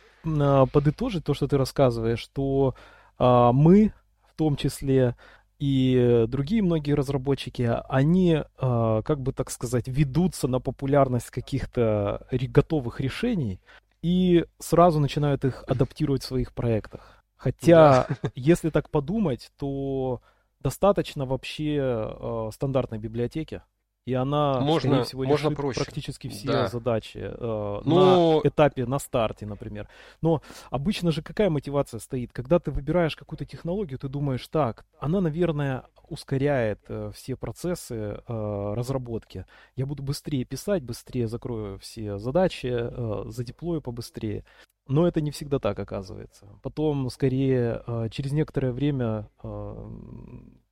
[0.73, 2.75] подытожить то, что ты рассказываешь, что
[3.21, 3.93] а, мы,
[4.27, 5.15] в том числе
[5.59, 13.01] и другие многие разработчики, они, а, как бы так сказать, ведутся на популярность каких-то готовых
[13.01, 13.61] решений
[14.03, 17.20] и сразу начинают их адаптировать в своих проектах.
[17.41, 18.31] Хотя, да.
[18.35, 20.21] если так подумать, то
[20.61, 23.63] достаточно вообще э, стандартной библиотеки,
[24.05, 25.83] и она, можно, всего, можно проще.
[25.83, 26.69] практически все да.
[26.69, 28.41] задачи э, Но...
[28.43, 29.89] на этапе, на старте, например.
[30.21, 32.31] Но обычно же какая мотивация стоит?
[32.31, 38.75] Когда ты выбираешь какую-то технологию, ты думаешь, так, она, наверное, ускоряет э, все процессы э,
[38.77, 39.47] разработки.
[39.77, 44.45] Я буду быстрее писать, быстрее закрою все задачи, э, задеплою побыстрее.
[44.91, 46.49] Но это не всегда так оказывается.
[46.63, 49.89] Потом, скорее, э, через некоторое время э,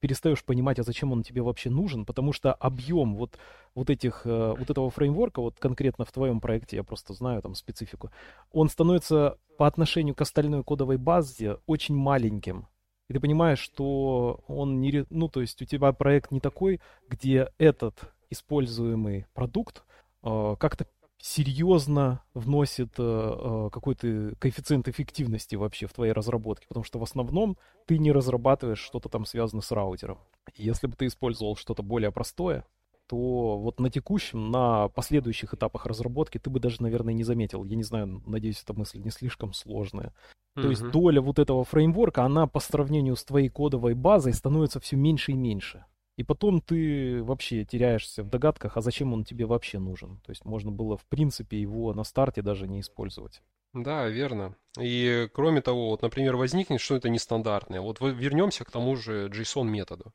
[0.01, 3.39] перестаешь понимать, а зачем он тебе вообще нужен, потому что объем вот,
[3.77, 7.55] вот, этих, э, вот этого фреймворка, вот конкретно в твоем проекте, я просто знаю там
[7.55, 8.11] специфику,
[8.51, 12.67] он становится по отношению к остальной кодовой базе очень маленьким.
[13.09, 15.07] И ты понимаешь, что он не...
[15.11, 17.95] Ну, то есть у тебя проект не такой, где этот
[18.31, 19.85] используемый продукт
[20.23, 20.87] как-то
[21.21, 27.57] серьезно вносит э, э, какой-то коэффициент эффективности вообще в твоей разработке, потому что в основном
[27.87, 30.19] ты не разрабатываешь что-то там связанное с раутером.
[30.55, 32.65] если бы ты использовал что-то более простое,
[33.09, 37.65] то вот на текущем, на последующих этапах разработки ты бы даже, наверное, не заметил.
[37.65, 40.13] Я не знаю, надеюсь, эта мысль не слишком сложная.
[40.57, 40.63] Mm-hmm.
[40.63, 44.97] То есть доля вот этого фреймворка, она по сравнению с твоей кодовой базой становится все
[44.97, 45.85] меньше и меньше.
[46.19, 50.19] И потом ты вообще теряешься в догадках, а зачем он тебе вообще нужен.
[50.27, 53.41] То есть можно было, в принципе, его на старте даже не использовать.
[53.73, 54.57] Да, верно.
[54.81, 57.81] И кроме того, вот, например, возникнет что-то нестандартное.
[57.81, 60.13] Вот вернемся к тому же JSON методу.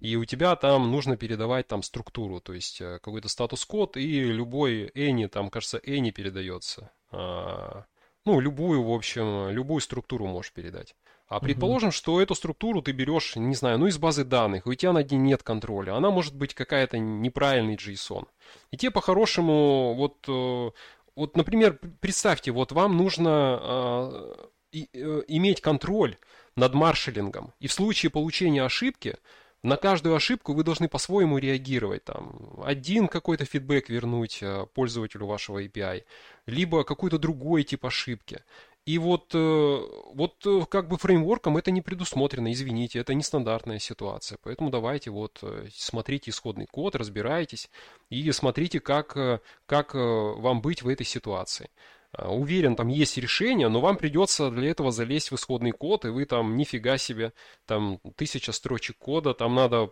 [0.00, 4.90] И у тебя там нужно передавать там структуру, то есть э, какой-то статус-код, и любой
[4.94, 6.90] any, там, кажется, any передается.
[7.10, 7.84] А,
[8.24, 10.94] ну, любую, в общем, любую структуру можешь передать.
[11.28, 14.74] А предположим, что эту структуру ты берешь, не знаю, ну из базы данных, и у
[14.74, 15.94] тебя над ней нет контроля.
[15.94, 18.26] Она может быть какая-то неправильный JSON.
[18.70, 20.70] И тебе по-хорошему, вот, э,
[21.16, 24.38] вот, например, представьте, вот вам нужно
[24.72, 26.16] э, э, иметь контроль
[26.56, 27.52] над маршалингом.
[27.60, 29.16] И в случае получения ошибки,
[29.62, 32.04] на каждую ошибку вы должны по-своему реагировать.
[32.04, 36.04] Там, один какой-то фидбэк вернуть э, пользователю вашего API,
[36.46, 38.42] либо какой-то другой тип ошибки.
[38.88, 39.80] И вот, э,
[40.14, 44.38] вот э, как бы фреймворком это не предусмотрено, извините, это нестандартная ситуация.
[44.42, 47.68] Поэтому давайте вот э, смотрите исходный код, разбирайтесь
[48.08, 51.68] и смотрите, как, как вам быть в этой ситуации.
[52.16, 56.24] Уверен, там есть решение, но вам придется для этого залезть в исходный код, и вы
[56.24, 57.34] там нифига себе,
[57.66, 59.90] там тысяча строчек кода, там надо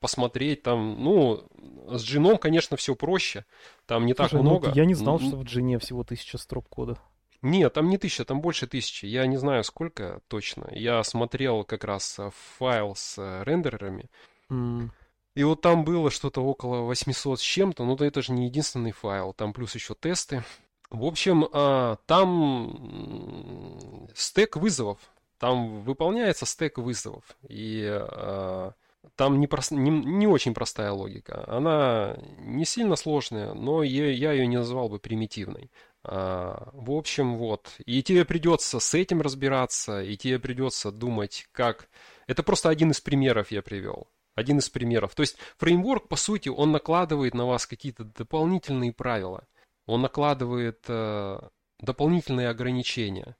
[0.00, 1.44] посмотреть, там, ну,
[1.90, 3.44] с джином, конечно, все проще,
[3.84, 4.68] там не Слушай, так ну, много.
[4.68, 6.98] Ну, я не знал, что в джине всего тысяча строк кода.
[7.42, 9.06] Нет, там не тысяча, там больше тысячи.
[9.06, 10.68] Я не знаю, сколько точно.
[10.72, 14.10] Я смотрел как раз э, файл с э, рендерерами.
[14.50, 14.90] Mm.
[15.38, 19.32] И вот там было что-то около 800 с чем-то, но это же не единственный файл.
[19.32, 20.42] Там плюс еще тесты.
[20.90, 24.98] В общем, а, там стек вызовов.
[25.38, 27.22] Там выполняется стек вызовов.
[27.48, 28.72] И а,
[29.14, 31.44] там не, прост, не, не очень простая логика.
[31.46, 35.70] Она не сильно сложная, но я, я ее не назвал бы примитивной.
[36.10, 37.74] А, в общем, вот.
[37.84, 41.88] И тебе придется с этим разбираться, и тебе придется думать, как...
[42.26, 44.08] Это просто один из примеров я привел.
[44.34, 45.14] Один из примеров.
[45.14, 49.46] То есть фреймворк, по сути, он накладывает на вас какие-то дополнительные правила.
[49.86, 51.40] Он накладывает э,
[51.80, 53.36] дополнительные ограничения.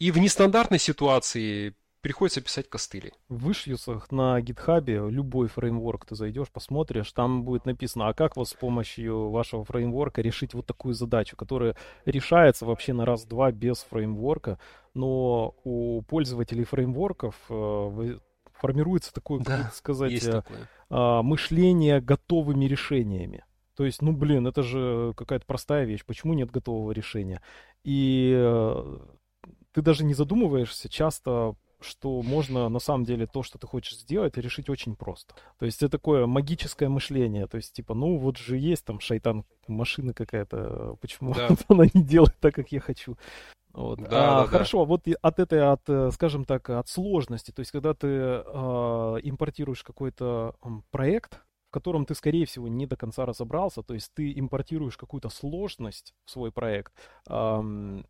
[0.00, 3.12] И в нестандартной ситуации приходится писать костыли.
[3.28, 8.48] В вышьюсах на гитхабе любой фреймворк ты зайдешь, посмотришь, там будет написано, а как вот
[8.48, 14.58] с помощью вашего фреймворка решить вот такую задачу, которая решается вообще на раз-два без фреймворка,
[14.94, 18.18] но у пользователей фреймворков э,
[18.52, 21.22] формируется такое, да, как сказать, э, такое.
[21.22, 23.44] мышление готовыми решениями.
[23.76, 26.04] То есть, ну, блин, это же какая-то простая вещь.
[26.04, 27.40] Почему нет готового решения?
[27.84, 28.98] И э,
[29.72, 34.36] ты даже не задумываешься часто что можно на самом деле то, что ты хочешь сделать,
[34.36, 35.34] решить очень просто.
[35.58, 37.46] То есть это такое магическое мышление.
[37.46, 41.48] То есть типа, ну вот же есть там шайтан, машина какая-то, почему да.
[41.68, 43.16] она не делает так, как я хочу?
[43.72, 44.00] Вот.
[44.00, 44.84] Да, а, да, хорошо, да.
[44.84, 48.42] вот от этой, от, э, скажем так, от сложности, то есть когда ты э,
[49.22, 50.54] импортируешь какой-то
[50.90, 55.30] проект, в котором ты, скорее всего, не до конца разобрался, то есть ты импортируешь какую-то
[55.30, 56.92] сложность в свой проект,
[57.28, 58.02] э,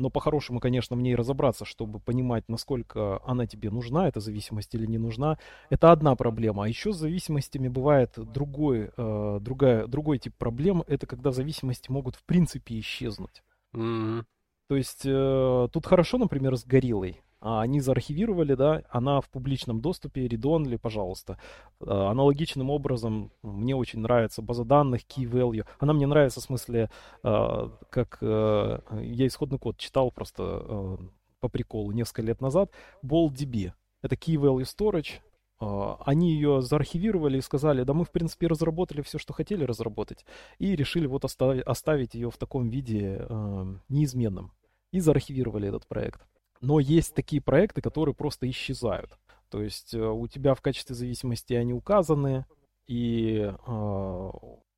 [0.00, 4.86] но по-хорошему, конечно, в ней разобраться, чтобы понимать, насколько она тебе нужна, эта зависимость или
[4.86, 6.64] не нужна, это одна проблема.
[6.64, 12.16] А еще с зависимостями бывает другой, э, другая, другой тип проблем, это когда зависимости могут
[12.16, 13.42] в принципе исчезнуть.
[13.74, 14.24] Mm-hmm.
[14.68, 17.20] То есть э, тут хорошо, например, с гориллой.
[17.40, 21.38] А они заархивировали, да, она в публичном доступе, read-only, пожалуйста.
[21.80, 25.66] А, аналогичным образом мне очень нравится база данных Key Value.
[25.78, 26.90] Она мне нравится в смысле,
[27.22, 30.96] а, как э, я исходный код читал просто э,
[31.40, 32.70] по приколу несколько лет назад.
[33.02, 33.72] BoldDB.
[34.02, 35.20] Это Key Value Storage.
[35.60, 40.24] Они ее заархивировали и сказали, да мы, в принципе, разработали все, что хотели разработать.
[40.58, 44.52] И решили вот оставить, оставить ее в таком виде э, неизменным.
[44.90, 46.22] И заархивировали этот проект.
[46.60, 49.18] Но есть такие проекты, которые просто исчезают.
[49.50, 52.46] То есть э, у тебя в качестве зависимости они указаны,
[52.86, 54.30] и э,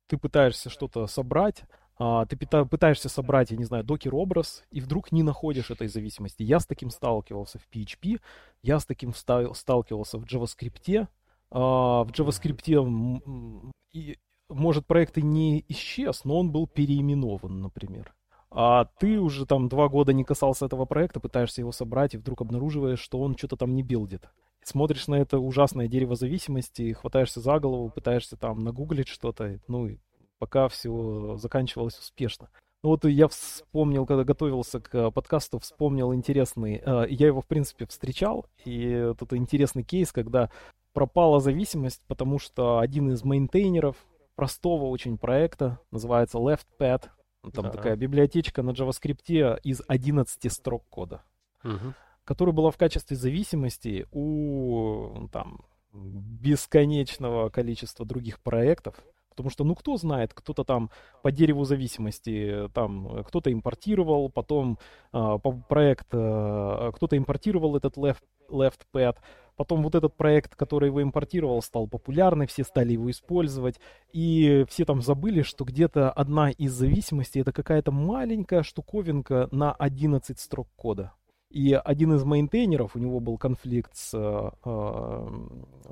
[0.07, 1.63] ты пытаешься что-то собрать,
[1.99, 6.43] э, ты пытаешься собрать, я не знаю, докер-образ, и вдруг не находишь этой зависимости.
[6.43, 8.19] Я с таким сталкивался в PHP,
[8.63, 11.07] я с таким сталкивался в JavaScript,
[11.51, 14.17] в JavaScript и,
[14.49, 18.15] может, проект и не исчез, но он был переименован, например.
[18.55, 22.41] А ты уже там два года не касался этого проекта, пытаешься его собрать, и вдруг
[22.41, 24.29] обнаруживаешь, что он что-то там не билдит.
[24.63, 29.97] Смотришь на это ужасное дерево зависимости, хватаешься за голову, пытаешься там нагуглить что-то, ну, и
[30.37, 32.49] пока все заканчивалось успешно.
[32.83, 37.87] Ну вот я вспомнил, когда готовился к подкасту, вспомнил интересный, э, я его, в принципе,
[37.87, 40.51] встречал, и тут интересный кейс, когда
[40.93, 43.95] пропала зависимость, потому что один из мейнтейнеров
[44.35, 47.05] простого очень проекта, называется LeftPad,
[47.51, 47.71] там да.
[47.71, 51.23] такая библиотечка на JavaScript из 11 строк кода,
[51.63, 51.93] угу.
[52.23, 58.95] которая была в качестве зависимости у там, бесконечного количества других проектов.
[59.29, 60.91] Потому что, ну, кто знает, кто-то там
[61.23, 64.77] по дереву зависимости, там, кто-то импортировал, потом
[65.11, 69.17] э, проект, э, кто-то импортировал этот left, left pad,
[69.55, 73.79] Потом вот этот проект, который его импортировал, стал популярный, все стали его использовать,
[74.11, 80.39] и все там забыли, что где-то одна из зависимостей это какая-то маленькая штуковинка на 11
[80.39, 81.13] строк кода.
[81.49, 85.27] И один из мейнтейнеров, у него был конфликт с, э, э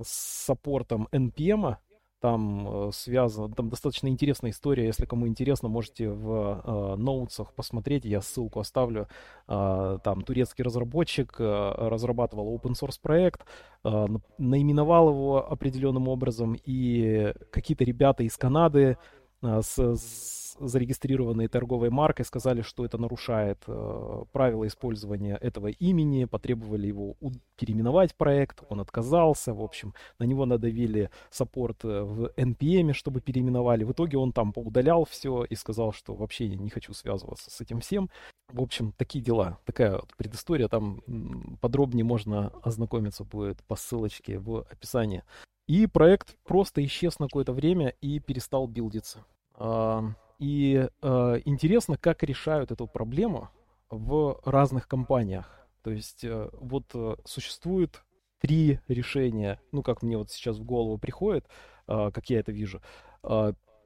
[0.03, 1.75] с саппортом NPM,
[2.21, 8.05] там э, связано, там достаточно интересная история, если кому интересно, можете в э, ноутсах посмотреть,
[8.05, 9.07] я ссылку оставлю.
[9.47, 13.41] Э, там турецкий разработчик э, разрабатывал open source проект,
[13.83, 14.07] э,
[14.37, 18.97] наименовал его определенным образом, и какие-то ребята из Канады
[19.41, 26.87] с, с зарегистрированной торговой маркой сказали, что это нарушает э, правила использования этого имени, потребовали
[26.87, 27.15] его
[27.57, 33.83] переименовать проект, он отказался, в общем, на него надавили саппорт э, в NPM, чтобы переименовали.
[33.83, 37.79] В итоге он там поудалял все и сказал, что вообще не хочу связываться с этим
[37.79, 38.09] всем.
[38.49, 39.59] В общем, такие дела.
[39.65, 41.01] Такая вот предыстория, там
[41.61, 45.23] подробнее можно ознакомиться будет по ссылочке в описании.
[45.71, 49.23] И проект просто исчез на какое-то время и перестал билдиться.
[50.37, 53.49] И э, интересно, как решают эту проблему
[53.89, 55.65] в разных компаниях.
[55.81, 58.03] То есть э, вот э, существует
[58.41, 61.47] три решения, ну как мне вот сейчас в голову приходит,
[61.87, 62.81] э, как я это вижу,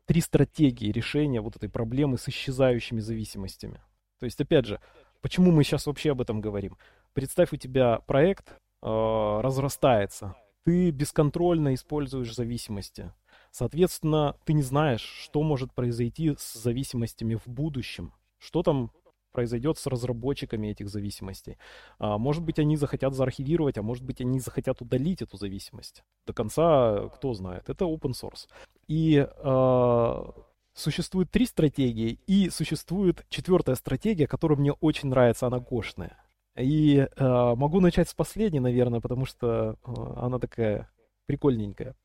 [0.08, 3.80] три стратегии решения вот этой проблемы с исчезающими зависимостями.
[4.20, 4.80] То есть опять же,
[5.22, 6.80] почему мы сейчас вообще об этом говорим?
[7.14, 13.12] Представь, у тебя проект разрастается, ты бесконтрольно используешь зависимости.
[13.52, 18.14] Соответственно, ты не знаешь, что может произойти с зависимостями в будущем.
[18.40, 18.92] Что там
[19.32, 21.58] произойдет с разработчиками этих зависимостей.
[22.00, 26.04] А, может быть, они захотят заархивировать, а может быть, они захотят удалить эту зависимость.
[26.26, 27.70] До конца, кто знает.
[27.70, 28.48] Это open source.
[28.88, 30.34] И а,
[30.74, 36.25] существует три стратегии, и существует четвертая стратегия, которая мне очень нравится, она гошная.
[36.58, 40.90] И а, могу начать с последней, наверное, потому что а, она такая
[41.26, 41.96] прикольненькая.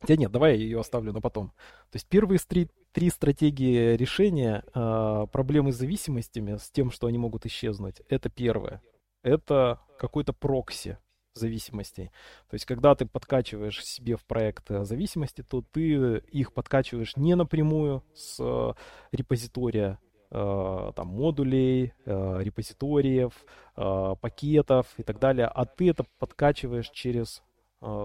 [0.00, 1.48] Хотя нет, давай я ее оставлю на потом.
[1.90, 7.16] То есть первые три, три стратегии решения э, проблемы с зависимостями, с тем, что они
[7.16, 8.82] могут исчезнуть, это первое.
[9.22, 10.98] Это какой-то прокси
[11.36, 12.10] зависимостей.
[12.48, 17.34] То есть, когда ты подкачиваешь себе в проект э, зависимости, то ты их подкачиваешь не
[17.34, 18.72] напрямую с э,
[19.12, 23.32] репозитория, э, там, модулей, э, репозиториев,
[23.76, 27.42] э, пакетов и так далее, а ты это подкачиваешь через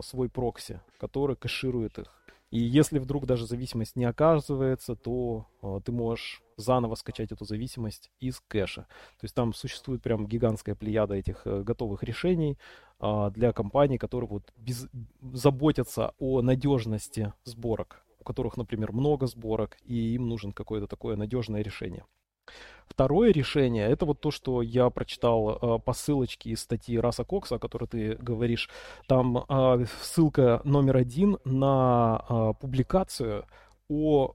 [0.03, 2.21] свой прокси, который кэширует их.
[2.51, 8.12] И если вдруг даже зависимость не оказывается, то э, ты можешь заново скачать эту зависимость
[8.19, 8.81] из кэша.
[8.81, 12.57] То есть там существует прям гигантская плеяда этих э, готовых решений
[12.99, 14.89] э, для компаний, которые вот без,
[15.21, 21.62] заботятся о надежности сборок, у которых, например, много сборок, и им нужен какое-то такое надежное
[21.62, 22.05] решение.
[22.88, 27.55] Второе решение, это вот то, что я прочитал э, по ссылочке из статьи Раса Кокса,
[27.55, 28.69] о которой ты говоришь.
[29.07, 33.45] Там э, ссылка номер один на э, публикацию
[33.89, 34.34] о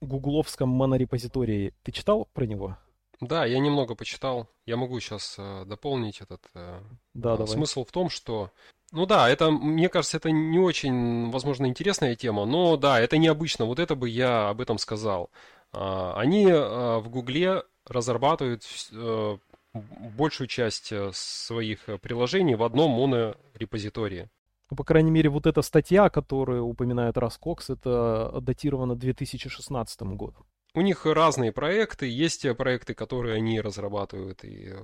[0.00, 1.74] гугловском монорепозитории.
[1.82, 2.76] Ты читал про него?
[3.20, 4.48] Да, я немного почитал.
[4.64, 6.80] Я могу сейчас э, дополнить этот э,
[7.14, 8.50] да, э, смысл в том, что
[8.92, 13.66] ну да, это, мне кажется, это не очень, возможно, интересная тема, но да, это необычно.
[13.66, 15.30] Вот это бы я об этом сказал.
[15.72, 19.38] А, они э, в Гугле разрабатывают э,
[19.74, 24.30] большую часть э, своих приложений в одном монорепозитории.
[24.70, 30.46] Ну, по крайней мере, вот эта статья, которую упоминает Раскокс, это датировано 2016 годом.
[30.74, 32.06] У них разные проекты.
[32.06, 34.74] Есть проекты, которые они разрабатывают и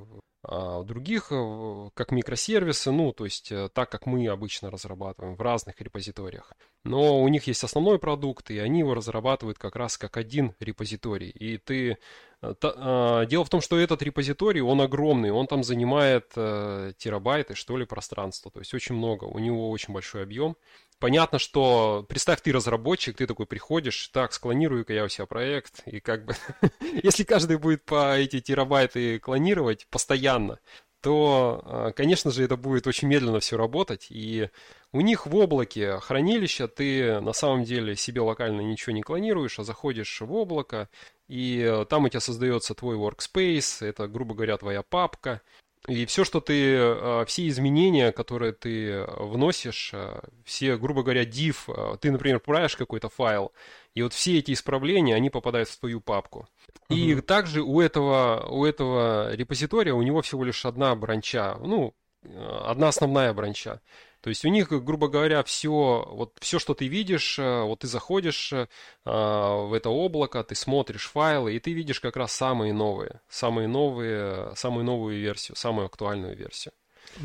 [0.44, 1.28] а других
[1.94, 6.52] как микросервисы, ну, то есть так, как мы обычно разрабатываем в разных репозиториях.
[6.84, 11.30] Но у них есть основной продукт, и они его разрабатывают как раз как один репозиторий.
[11.30, 11.96] И ты...
[12.42, 17.54] Э, а, дело в том, что этот репозиторий, он огромный, он там занимает э, терабайты,
[17.54, 18.50] что ли, пространства.
[18.50, 20.56] То есть очень много, у него очень большой объем.
[21.04, 26.00] Понятно, что представь, ты разработчик, ты такой приходишь, так, склонирую-ка я у себя проект, и
[26.00, 26.34] как бы,
[27.02, 30.60] если каждый будет по эти терабайты клонировать постоянно,
[31.02, 34.48] то, а, конечно же, это будет очень медленно все работать, и
[34.92, 39.62] у них в облаке хранилища ты на самом деле себе локально ничего не клонируешь, а
[39.62, 40.88] заходишь в облако,
[41.28, 45.42] и там у тебя создается твой workspace, это, грубо говоря, твоя папка,
[45.86, 51.98] и все, что ты, а, все изменения, которые ты вносишь, а, все, грубо говоря, div,
[51.98, 53.52] ты, например, правишь какой-то файл,
[53.94, 56.48] и вот все эти исправления, они попадают в твою папку.
[56.88, 56.96] Uh-huh.
[56.96, 61.94] И также у этого, у этого репозитория у него всего лишь одна бранча, ну,
[62.62, 63.80] одна основная бранча.
[64.24, 67.86] То есть у них, грубо говоря, все, вот все, что ты видишь, э, вот ты
[67.86, 68.66] заходишь э,
[69.04, 74.56] в это облако, ты смотришь файлы, и ты видишь как раз самые новые, самые новые,
[74.56, 76.72] самую новую версию, самую актуальную версию.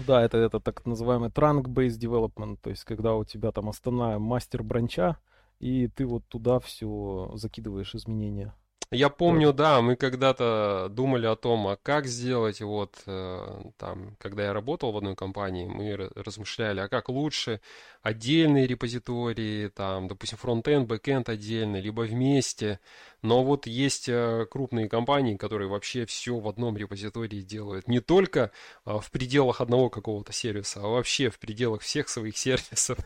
[0.06, 4.62] Да, это, это так называемый trunk-based development, то есть когда у тебя там основная мастер
[4.62, 5.16] бранча,
[5.62, 8.54] и ты вот туда все закидываешь изменения.
[8.92, 14.46] Я помню, да, мы когда-то думали о том, а как сделать, вот, э, там, когда
[14.46, 17.62] я работал в одной компании, мы размышляли, а как лучше
[18.02, 22.80] отдельные репозитории, там, допустим, фронтенд, бэкенд отдельно, либо вместе.
[23.22, 27.88] Но вот есть э, крупные компании, которые вообще все в одном репозитории делают.
[27.88, 28.52] Не только
[28.88, 32.98] э, в пределах одного какого-то сервиса, а вообще в пределах всех своих сервисов.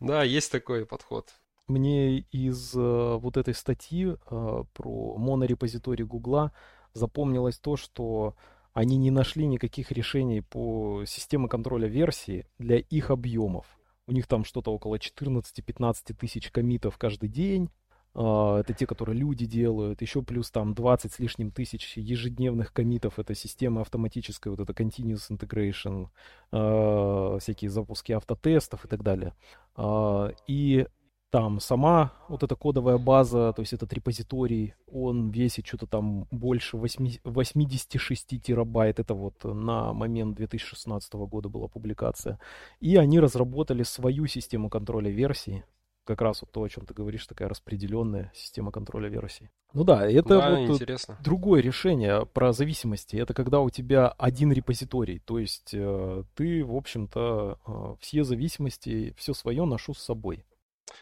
[0.00, 1.34] Да, есть такой подход
[1.68, 6.52] мне из э, вот этой статьи э, про монорепозиторий Гугла
[6.94, 8.34] запомнилось то, что
[8.72, 13.66] они не нашли никаких решений по системе контроля версии для их объемов.
[14.06, 17.70] У них там что-то около 14-15 тысяч комитов каждый день.
[18.14, 20.02] Э, это те, которые люди делают.
[20.02, 23.18] Еще плюс там 20 с лишним тысяч ежедневных комитов.
[23.18, 26.08] Это система автоматическая, вот это continuous integration,
[26.52, 29.34] э, всякие запуски автотестов и так далее.
[29.76, 30.86] Э, и
[31.30, 36.76] там сама вот эта кодовая база, то есть этот репозиторий, он весит что-то там больше
[36.76, 38.98] 8, 86 терабайт.
[38.98, 42.38] Это вот на момент 2016 года была публикация.
[42.80, 45.64] И они разработали свою систему контроля версий.
[46.04, 49.50] Как раз вот то, о чем ты говоришь, такая распределенная система контроля версий.
[49.74, 51.18] Ну да, это да, вот интересно.
[51.22, 53.16] другое решение про зависимости.
[53.16, 55.18] Это когда у тебя один репозиторий.
[55.18, 60.46] То есть э, ты, в общем-то, э, все зависимости, все свое ношу с собой.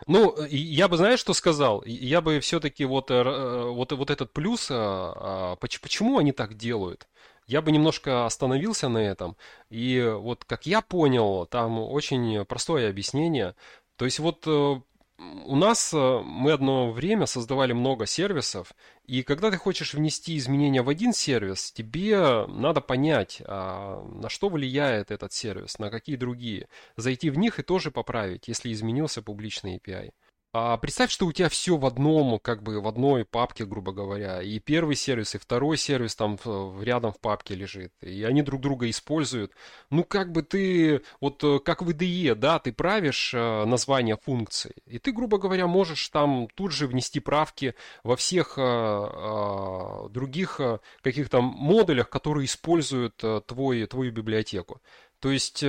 [0.07, 1.83] Ну, я бы, знаешь, что сказал?
[1.85, 7.09] Я бы все-таки вот, э, вот, вот этот плюс, а, а, почему они так делают?
[7.47, 9.37] Я бы немножко остановился на этом.
[9.71, 13.55] И вот как я понял, там очень простое объяснение.
[13.97, 14.81] То есть вот э,
[15.19, 18.73] у нас э, мы одно время создавали много сервисов,
[19.07, 24.49] и когда ты хочешь внести изменения в один сервис, тебе надо понять, а на что
[24.49, 26.69] влияет этот сервис, на какие другие.
[26.97, 30.11] Зайти в них и тоже поправить, если изменился публичный API.
[30.59, 34.41] А представь, что у тебя все в одном, как бы в одной папке, грубо говоря.
[34.41, 36.39] И первый сервис, и второй сервис там
[36.81, 37.93] рядом в папке лежит.
[38.01, 39.53] И они друг друга используют.
[39.91, 44.75] Ну, как бы ты, вот э, как в IDE, да, ты правишь э, название функции.
[44.87, 50.59] И ты, грубо говоря, можешь там тут же внести правки во всех э, других
[51.03, 54.81] каких-то модулях, которые используют твой, твою библиотеку.
[55.21, 55.65] То есть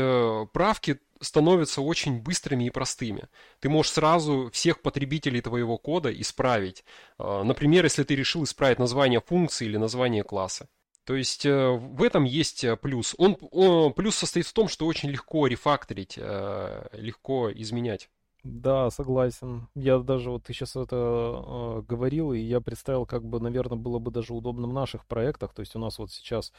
[0.54, 3.28] правки становятся очень быстрыми и простыми.
[3.60, 6.84] Ты можешь сразу всех потребителей твоего кода исправить.
[7.18, 10.68] А, например, если ты решил исправить название функции или название класса.
[11.06, 13.16] То есть э, в этом есть э, плюс.
[13.18, 18.10] Он, он, плюс состоит в том, что очень легко рефакторить, э, легко изменять.
[18.44, 19.68] Да, согласен.
[19.76, 24.00] Я даже вот ты сейчас это э, говорил, и я представил, как бы, наверное, было
[24.00, 25.54] бы даже удобно в наших проектах.
[25.54, 26.54] То есть у нас вот сейчас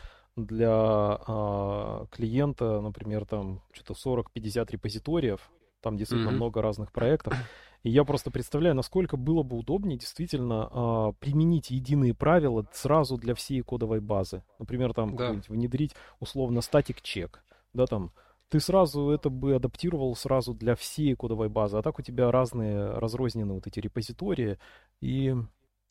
[0.46, 6.34] для э, клиента, например, там что-то 40-50 репозиториев, там действительно mm-hmm.
[6.34, 7.34] много разных проектов.
[7.84, 13.34] И я просто представляю, насколько было бы удобнее действительно э, применить единые правила сразу для
[13.34, 14.42] всей кодовой базы.
[14.58, 15.36] Например, там да.
[15.48, 18.12] внедрить условно статик чек, да, там
[18.48, 22.90] ты сразу это бы адаптировал сразу для всей кодовой базы, а так у тебя разные
[22.90, 24.58] разрозненные вот эти репозитории,
[25.00, 25.34] и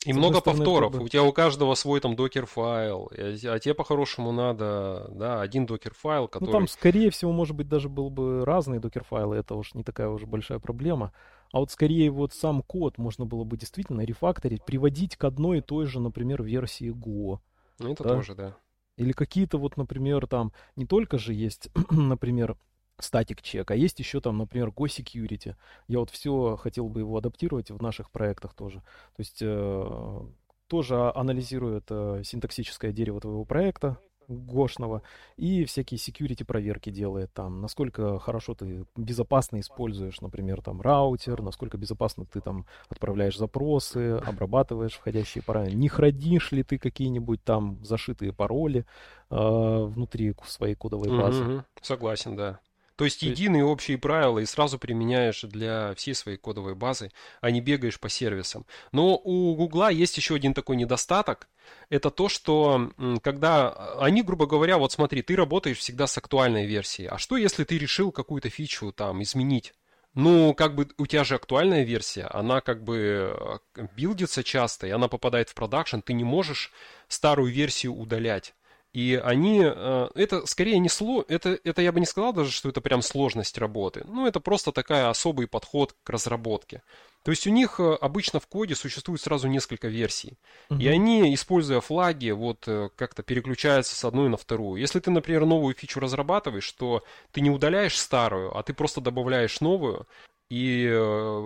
[0.05, 0.91] и много стороны, повторов.
[0.93, 1.03] Бы...
[1.03, 3.11] У тебя у каждого свой там докер-файл.
[3.11, 6.47] А тебе по-хорошему надо, да, один докер-файл, который...
[6.47, 9.35] Ну там, скорее всего, может быть, даже был бы разные докер-файлы.
[9.35, 11.11] Это уж не такая уже большая проблема.
[11.51, 15.61] А вот скорее вот сам код можно было бы действительно рефакторить, приводить к одной и
[15.61, 17.39] той же, например, версии Go.
[17.79, 18.09] Ну это да?
[18.15, 18.57] тоже, да.
[18.97, 22.57] Или какие-то вот, например, там не только же есть, например,
[22.99, 25.55] статик чек, а есть еще там, например, Go Security.
[25.87, 28.79] Я вот все хотел бы его адаптировать в наших проектах тоже.
[28.79, 30.21] То есть э,
[30.67, 35.03] тоже анализирует э, синтаксическое дерево твоего проекта, гошного,
[35.37, 41.77] и всякие security проверки делает там, насколько хорошо ты безопасно используешь, например, там раутер, насколько
[41.77, 48.33] безопасно ты там отправляешь запросы, обрабатываешь входящие параметры, не хранишь ли ты какие-нибудь там зашитые
[48.33, 48.85] пароли
[49.29, 51.43] э, внутри своей кодовой базы.
[51.43, 51.63] Mm-hmm.
[51.81, 52.59] Согласен, да.
[52.97, 57.61] То есть единые общие правила и сразу применяешь для всей своей кодовой базы, а не
[57.61, 58.65] бегаешь по сервисам.
[58.91, 61.47] Но у Гугла есть еще один такой недостаток.
[61.89, 62.91] Это то, что
[63.21, 63.69] когда
[63.99, 67.07] они, грубо говоря, вот смотри, ты работаешь всегда с актуальной версией.
[67.07, 69.73] А что, если ты решил какую-то фичу там изменить?
[70.15, 74.89] Ну, как бы у тебя же актуальная версия, она как бы э, билдится часто, и
[74.89, 76.71] она попадает в продакшн, ты не можешь
[77.07, 78.55] старую версию удалять.
[78.97, 82.69] И они, э, это скорее не сло, это, это я бы не сказал даже, что
[82.69, 84.03] это прям сложность работы.
[84.07, 86.81] Ну, это просто такая особый подход к разработке.
[87.21, 90.39] То есть у них э, обычно в коде существует сразу несколько версий.
[90.71, 90.79] Угу.
[90.79, 94.81] И они, используя флаги, вот э, как-то переключаются с одной на вторую.
[94.81, 99.61] Если ты, например, новую фичу разрабатываешь, то ты не удаляешь старую, а ты просто добавляешь
[99.61, 100.07] новую,
[100.49, 100.95] и э,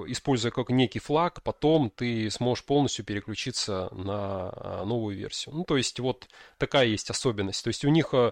[0.07, 5.55] используя как некий флаг, потом ты сможешь полностью переключиться на а, новую версию.
[5.55, 6.27] Ну, то есть вот
[6.57, 7.63] такая есть особенность.
[7.63, 8.31] То есть у них э,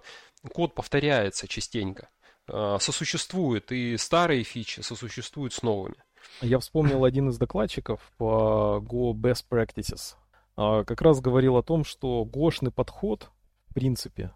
[0.54, 2.10] код повторяется частенько,
[2.48, 5.96] э, сосуществует, и старые фичи сосуществуют с новыми.
[6.42, 10.16] Я вспомнил один из докладчиков по Go Best Practices.
[10.56, 13.32] А, как раз говорил о том, что гошный подход,
[13.70, 14.34] в принципе,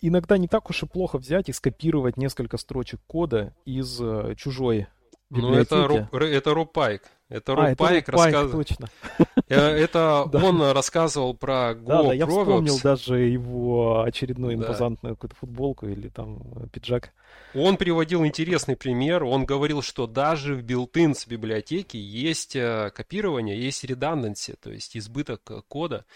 [0.00, 4.86] иногда не так уж и плохо взять и скопировать несколько строчек кода из э, чужой
[5.30, 5.74] библиотеки.
[5.74, 7.02] Ну, это, это Роб Пайк.
[7.28, 8.64] Это а, Пайк рассказывал.
[8.64, 8.88] точно.
[9.48, 15.36] Э, это он рассказывал про Go Да, да, я вспомнил даже его очередную импозантную какую-то
[15.36, 17.12] футболку или там э, пиджак.
[17.54, 19.22] Он приводил интересный пример.
[19.24, 22.56] Он говорил, что даже в built-ins библиотеки есть
[22.94, 26.06] копирование, есть redundancy, то есть избыток кода.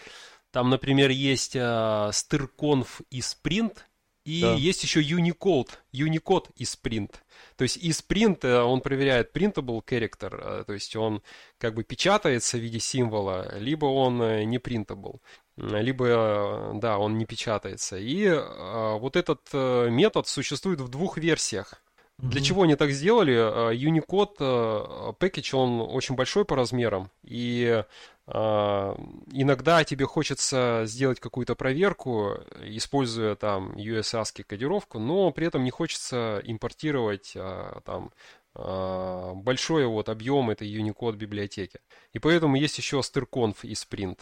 [0.51, 3.77] Там, например, есть э, styrconf и sprint,
[4.25, 4.53] и да.
[4.53, 7.15] есть еще Unicode, Unicode и sprint.
[7.55, 11.21] То есть и sprint, э, он проверяет printable character, э, то есть он
[11.57, 15.19] как бы печатается в виде символа, либо он э, не printable
[15.57, 17.97] либо, да, он не печатается.
[17.97, 21.83] И вот этот метод существует в двух версиях.
[22.19, 22.29] Mm-hmm.
[22.29, 23.73] Для чего они так сделали?
[23.73, 27.83] Unicode package, он очень большой по размерам, и
[28.31, 28.95] а,
[29.31, 35.71] иногда тебе хочется сделать какую-то проверку, используя там US ASCII кодировку, но при этом не
[35.71, 38.11] хочется импортировать а, там
[38.53, 41.79] а, большой вот объем этой Unicode библиотеки.
[42.13, 44.19] И поэтому есть еще styrconf и sprint.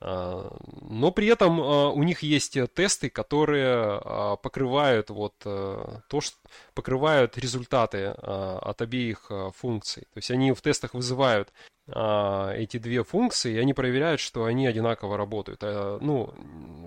[0.00, 4.00] Но при этом у них есть тесты, которые
[4.42, 6.36] покрывают вот э, то, что
[6.74, 10.02] покрывают результаты от обеих функций.
[10.12, 11.52] То есть они в тестах вызывают
[11.86, 15.60] а, эти две функции, и они проверяют, что они одинаково работают.
[15.62, 16.32] А, ну,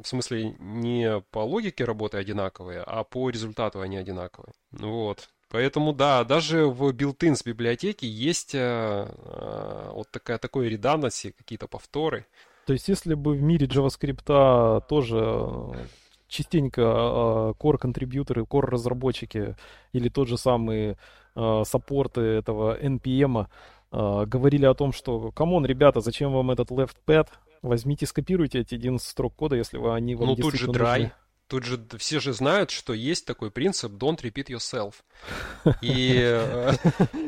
[0.04, 4.54] в смысле, не по логике работы одинаковые, а по результату они одинаковые.
[4.72, 5.30] Вот.
[5.50, 12.26] Поэтому, да, даже в built-in библиотеки есть а, а, вот такая, такой redundancy, какие-то повторы.
[12.68, 15.88] То есть, если бы в мире JavaScript тоже
[16.28, 19.56] частенько а, core-контрибьюторы, core-разработчики
[19.94, 20.98] или тот же самый
[21.66, 23.46] саппорты этого NPM
[23.92, 27.28] э, говорили о том, что, come on, ребята, зачем вам этот left pad?
[27.62, 31.00] Возьмите, скопируйте эти 11 строк кода, если вы, они вам Ну, тут же dry.
[31.00, 31.12] Нужны.
[31.48, 34.96] Тут же все же знают, что есть такой принцип don't repeat yourself.
[35.82, 36.74] И э,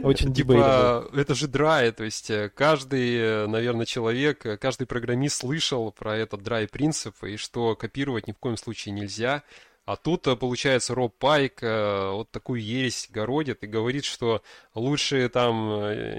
[0.04, 5.92] очень типа это же dry, то есть э, каждый, э, наверное, человек, каждый программист слышал
[5.94, 9.44] про этот dry принцип и что копировать ни в коем случае нельзя.
[9.86, 14.44] А тут, получается, Роб Пайк вот такую ересь городит и говорит, что
[14.76, 15.56] лучше там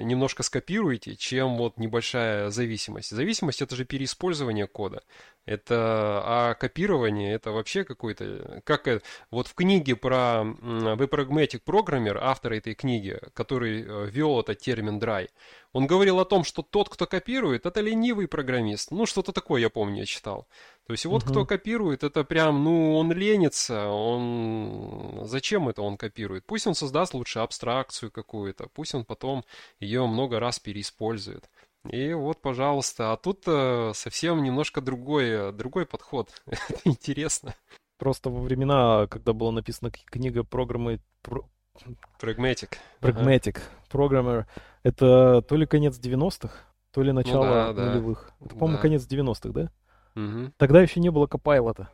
[0.05, 3.11] немножко скопируйте, чем вот небольшая зависимость.
[3.11, 5.03] Зависимость это же переиспользование кода.
[5.45, 8.87] Это, а копирование это вообще какой-то, как
[9.31, 15.29] вот в книге про Web Pragmatic Programmer, автор этой книги, который ввел этот термин dry,
[15.73, 18.91] он говорил о том, что тот, кто копирует, это ленивый программист.
[18.91, 20.47] Ну, что-то такое, я помню, я читал.
[20.85, 21.31] То есть вот угу.
[21.31, 25.21] кто копирует, это прям, ну, он ленится, он...
[25.23, 26.45] Зачем это он копирует?
[26.45, 29.45] Пусть он создаст лучше абстракцию какую-то, пусть он потом
[29.79, 31.49] ее много раз переиспользует.
[31.89, 36.29] И вот, пожалуйста, а тут э, совсем немножко другой, другой подход.
[36.45, 37.55] это интересно.
[37.97, 40.99] Просто во времена, когда была написана книга программы...
[42.19, 42.77] Pragmatic.
[43.01, 43.61] Ага.
[43.91, 44.45] Programmer.
[44.83, 46.53] Это то ли конец 90-х,
[46.91, 48.31] то ли начало ну, да, нулевых.
[48.39, 48.45] Да.
[48.45, 48.81] Это, по-моему, да.
[48.81, 49.71] конец 90-х, да?
[50.15, 50.53] Угу.
[50.57, 51.87] Тогда еще не было Copilot.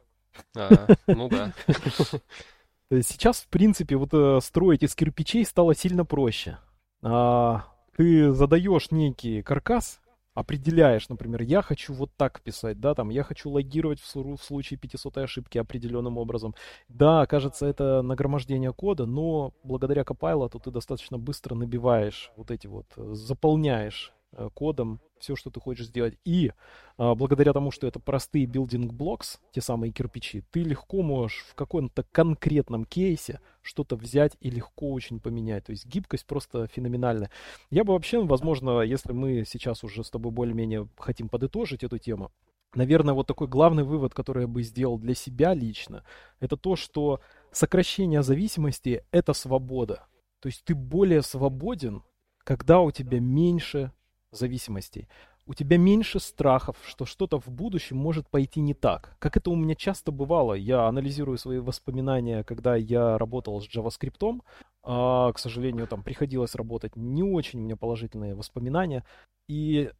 [0.55, 1.53] А, ну да.
[3.01, 6.57] Сейчас, в принципе, вот э, строить из кирпичей стало сильно проще.
[7.01, 7.65] А,
[7.97, 9.99] ты задаешь некий каркас,
[10.35, 14.79] определяешь, например, я хочу вот так писать, да, там, я хочу логировать в, в случае
[14.79, 16.53] 500 ошибки определенным образом.
[16.87, 22.85] Да, кажется, это нагромождение кода, но благодаря Copilot ты достаточно быстро набиваешь вот эти вот,
[22.95, 26.17] заполняешь Э, кодом все, что ты хочешь сделать.
[26.25, 26.51] И
[26.97, 31.55] а, благодаря тому, что это простые building blocks, те самые кирпичи, ты легко можешь в
[31.55, 35.65] каком-то конкретном кейсе что-то взять и легко очень поменять.
[35.65, 37.29] То есть гибкость просто феноменальная.
[37.69, 42.31] Я бы вообще, возможно, если мы сейчас уже с тобой более-менее хотим подытожить эту тему,
[42.73, 46.03] наверное, вот такой главный вывод, который я бы сделал для себя лично,
[46.39, 47.19] это то, что
[47.51, 50.07] сокращение зависимости— это свобода.
[50.39, 52.03] То есть ты более свободен,
[52.43, 53.91] когда у тебя меньше
[54.37, 55.07] зависимостей,
[55.45, 59.15] у тебя меньше страхов, что что-то в будущем может пойти не так.
[59.19, 60.53] Как это у меня часто бывало.
[60.53, 64.41] Я анализирую свои воспоминания, когда я работал с JavaScript.
[64.83, 69.05] А, к сожалению, там приходилось работать не очень у меня положительные воспоминания.
[69.47, 69.91] И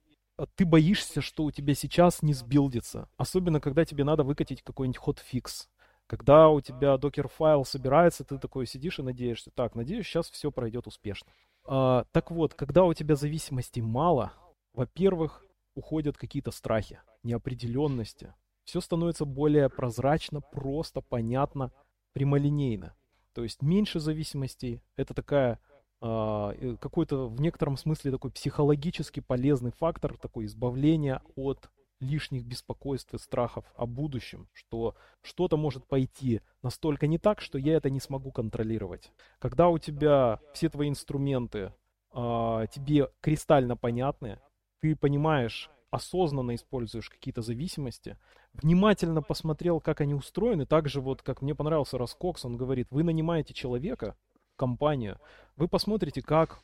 [0.56, 3.10] ты боишься, что у тебя сейчас не сбилдится.
[3.18, 5.68] Особенно, когда тебе надо выкатить какой-нибудь hotfix.
[6.08, 10.88] Когда у тебя докер-файл собирается, ты такой сидишь и надеешься, так, надеюсь, сейчас все пройдет
[10.88, 11.28] успешно.
[11.68, 14.34] А, так вот, когда у тебя зависимости мало,
[14.74, 15.46] во-первых,
[15.76, 18.34] уходят какие-то страхи, неопределенности.
[18.64, 21.72] Все становится более прозрачно, просто, понятно,
[22.14, 22.96] прямолинейно.
[23.34, 24.82] То есть меньше зависимостей.
[24.96, 25.60] Это такая
[26.00, 31.70] а, э, какой-то в некотором смысле такой психологически полезный фактор, такое избавление от
[32.00, 37.76] лишних беспокойств и страхов о будущем, что что-то может пойти настолько не так, что я
[37.76, 39.12] это не смогу контролировать.
[39.40, 41.74] Когда у тебя все твои инструменты
[42.14, 44.40] э, тебе кристально понятны,
[44.80, 48.18] ты понимаешь, осознанно используешь какие-то зависимости,
[48.54, 53.04] внимательно посмотрел, как они устроены, так же вот, как мне понравился Раскокс, он говорит, вы
[53.04, 54.16] нанимаете человека,
[54.56, 55.20] компанию,
[55.56, 56.62] вы посмотрите, как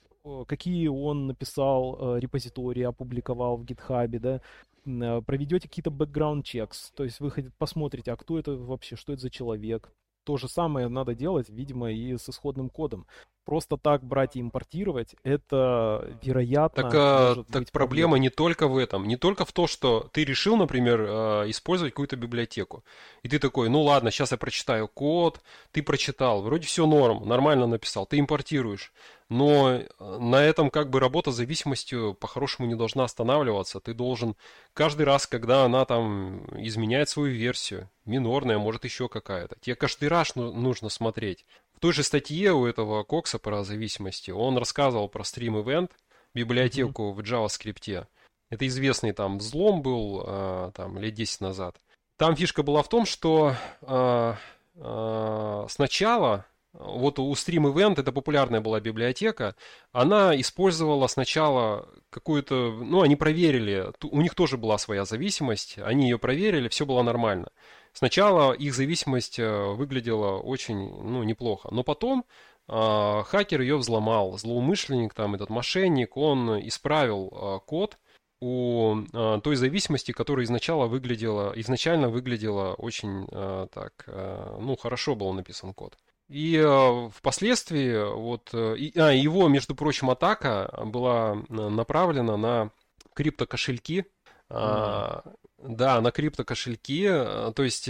[0.47, 4.41] какие он написал э, репозитории, опубликовал в гитхабе, да,
[4.83, 9.29] проведете какие-то background checks, то есть вы посмотрите, а кто это вообще, что это за
[9.29, 9.91] человек.
[10.23, 13.07] То же самое надо делать, видимо, и с исходным кодом.
[13.45, 16.83] Просто так брать и импортировать, это вероятно.
[16.83, 18.21] Так, а, так быть проблема проблем.
[18.21, 22.15] не только в этом, не только в том, что ты решил, например, э, использовать какую-то
[22.15, 22.85] библиотеку.
[23.21, 25.41] И ты такой, ну ладно, сейчас я прочитаю код,
[25.71, 28.93] ты прочитал, вроде все норм, нормально написал, ты импортируешь.
[29.29, 33.79] Но э, на этом как бы работа с зависимостью по-хорошему не должна останавливаться.
[33.79, 34.35] Ты должен
[34.73, 40.35] каждый раз, когда она там изменяет свою версию, минорная, может еще какая-то, тебе каждый раз
[40.35, 41.45] нужно смотреть.
[41.83, 45.91] Той же статье у этого Кокса про зависимости он рассказывал про Event,
[46.33, 47.13] библиотеку mm-hmm.
[47.13, 48.05] в JavaScript.
[48.49, 51.75] Это известный там взлом был э, там лет 10 назад.
[52.15, 54.33] Там фишка была в том, что э,
[54.75, 59.53] э, сначала вот у Stream Event, это популярная была библиотека,
[59.91, 66.17] она использовала сначала какую-то, ну, они проверили, у них тоже была своя зависимость, они ее
[66.17, 67.49] проверили, все было нормально.
[67.93, 72.25] Сначала их зависимость э, выглядела очень, ну, неплохо, но потом
[72.67, 77.97] э, хакер ее взломал, злоумышленник, там, этот мошенник, он исправил э, код,
[78.41, 85.15] у э, той зависимости, которая изначально выглядела, изначально выглядела очень э, так, э, ну, хорошо
[85.15, 85.97] был написан код.
[86.27, 92.71] И э, впоследствии вот э, и, а, его, между прочим, атака была направлена на
[93.13, 94.05] криптокошельки.
[94.49, 95.35] Mm-hmm.
[95.67, 97.89] Да, на криптокошельки, э, то есть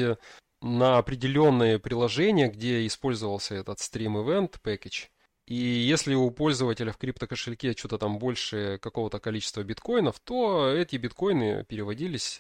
[0.62, 5.08] на определенные приложения, где использовался этот Stream Event Package.
[5.46, 11.66] И если у пользователя в криптокошельке что-то там больше какого-то количества биткоинов, то эти биткоины
[11.66, 12.40] переводились,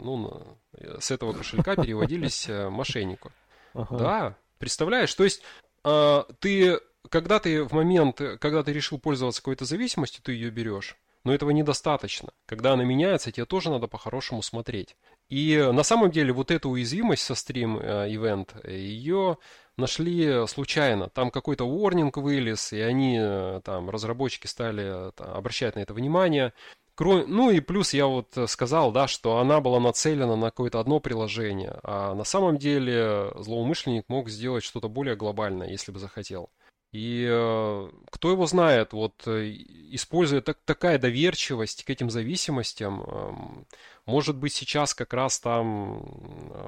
[0.00, 0.58] ну,
[0.98, 3.30] с этого кошелька переводились мошеннику.
[3.72, 3.98] Ага.
[3.98, 5.14] Да, Представляешь?
[5.14, 5.42] То есть
[5.84, 6.78] э, ты,
[7.08, 10.98] когда ты в момент, когда ты решил пользоваться какой-то зависимостью, ты ее берешь.
[11.24, 12.30] Но этого недостаточно.
[12.46, 14.96] Когда она меняется, тебе тоже надо по-хорошему смотреть.
[15.28, 19.38] И на самом деле вот эту уязвимость со э, Event, ее
[19.76, 21.08] нашли случайно.
[21.08, 25.94] Там какой-то warning вылез, и они, э, там, разработчики стали э, там, обращать на это
[25.94, 26.52] внимание.
[26.98, 31.00] Ну и плюс я вот э, сказал, да, что она была нацелена на какое-то одно
[31.00, 36.50] приложение, а на самом деле злоумышленник мог сделать что-то более глобальное, если бы захотел.
[36.92, 39.52] И э, кто его знает, вот э,
[39.92, 43.32] используя так, такая доверчивость к этим зависимостям, э,
[44.06, 46.02] может быть сейчас как раз там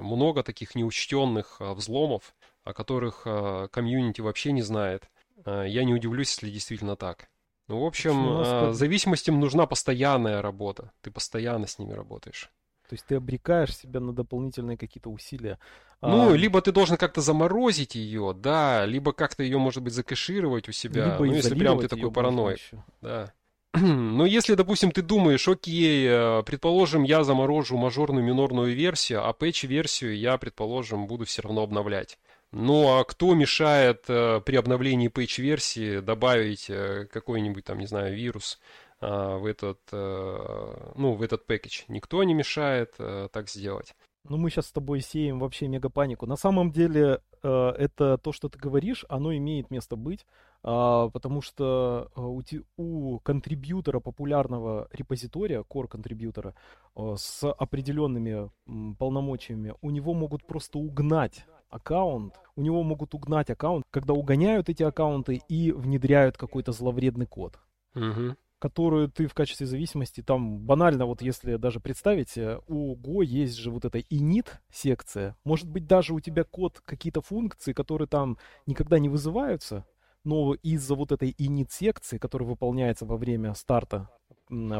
[0.01, 5.11] много таких неучтенных э, взломов, о которых э, комьюнити вообще не знает.
[5.45, 7.29] Э, я не удивлюсь, если действительно так.
[7.66, 10.93] Ну, в общем, э, зависимостям нужна постоянная работа.
[11.01, 12.49] Ты постоянно с ними работаешь.
[12.93, 15.59] То есть ты обрекаешь себя на дополнительные какие-то усилия.
[16.03, 16.36] Ну, а...
[16.36, 21.07] либо ты должен как-то заморозить ее, да, либо как-то ее, может быть, закэшировать у себя.
[21.07, 22.59] Либо ну, если прям ты такой параноик.
[23.01, 23.32] Да.
[23.72, 30.18] Но если, допустим, ты думаешь, окей, э, предположим, я заморожу мажорную минорную версию, а пэтч-версию
[30.18, 32.18] я, предположим, буду все равно обновлять.
[32.51, 38.61] Ну а кто мешает э, при обновлении пэтч-версии добавить э, какой-нибудь там, не знаю, вирус
[39.03, 41.82] в этот, э, ну, в этот пэкэдж?
[41.88, 43.94] Никто не мешает э, так сделать.
[44.28, 46.26] Ну, мы сейчас с тобой сеем вообще мегапанику.
[46.26, 50.24] На самом деле, э, это то, что ты говоришь, оно имеет место быть,
[50.62, 52.42] э, потому что у,
[52.76, 56.55] у контрибьютора популярного репозитория, core контрибьютора,
[56.94, 58.50] с определенными
[58.98, 64.82] полномочиями, у него могут просто угнать аккаунт, у него могут угнать аккаунт, когда угоняют эти
[64.84, 67.59] аккаунты и внедряют какой-то зловредный код.
[67.94, 73.24] Угу которую ты в качестве зависимости, там банально, вот если даже представить, э, у Go
[73.24, 75.36] есть же вот эта init секция.
[75.42, 79.84] Может быть, даже у тебя код, какие-то функции, которые там никогда не вызываются,
[80.22, 84.08] но из-за вот этой init секции, которая выполняется во время старта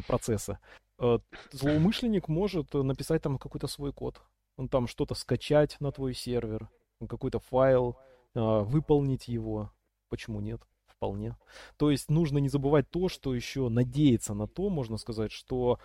[0.06, 0.60] процесса,
[1.00, 1.18] э,
[1.50, 4.22] злоумышленник может написать там какой-то свой код.
[4.56, 6.68] Он там что-то скачать на твой сервер,
[7.08, 7.96] какой-то файл,
[8.36, 9.72] э, выполнить его.
[10.08, 10.60] Почему нет?
[11.03, 11.36] Вполне.
[11.78, 15.80] То есть нужно не забывать то, что еще надеяться на то, можно сказать, что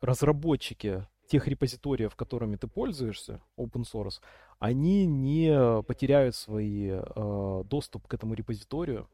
[0.00, 4.20] разработчики тех репозиториев, которыми ты пользуешься, open source,
[4.58, 9.08] они не потеряют свой э, доступ к этому репозиторию,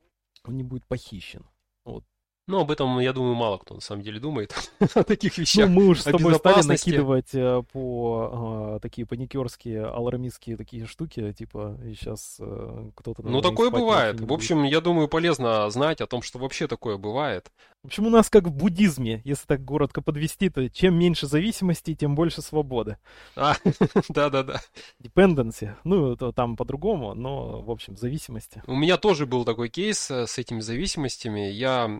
[0.44, 1.44] он не будет похищен.
[1.84, 2.04] Вот
[2.48, 4.52] ну, об этом, я думаю, мало кто на самом деле думает
[4.94, 5.68] о таких вещах.
[5.68, 11.32] Ну, мы уже с тобой стали накидывать э, по э, такие паникерские, алармистские такие штуки,
[11.32, 13.22] типа, и сейчас э, кто-то...
[13.22, 14.20] Ну, такое бывает.
[14.20, 17.52] В общем, я думаю, полезно знать о том, что вообще такое бывает.
[17.82, 21.96] В общем, у нас как в буддизме, если так коротко подвести, то чем меньше зависимости,
[21.96, 22.96] тем больше свободы.
[23.34, 23.56] А,
[24.08, 24.60] да-да-да.
[25.02, 25.74] Dependency.
[25.82, 28.62] Ну, это там по-другому, но, в общем, зависимости.
[28.68, 31.50] У меня тоже был такой кейс с этими зависимостями.
[31.50, 31.98] Я,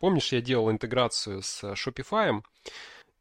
[0.00, 2.42] помнишь, я делал интеграцию с Shopify,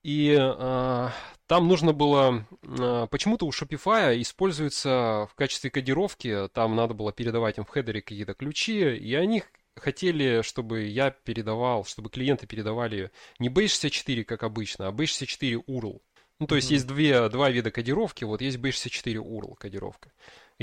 [0.04, 1.10] и э,
[1.48, 7.58] там нужно было, э, почему-то у Shopify используется в качестве кодировки, там надо было передавать
[7.58, 9.44] им в хедере какие-то ключи, и они
[9.78, 16.02] хотели, чтобы я передавал, чтобы клиенты передавали не base64, как обычно, а base64 URL.
[16.40, 16.74] Ну, то есть mm-hmm.
[16.74, 20.12] есть две, два вида кодировки, вот есть base64 URL кодировка.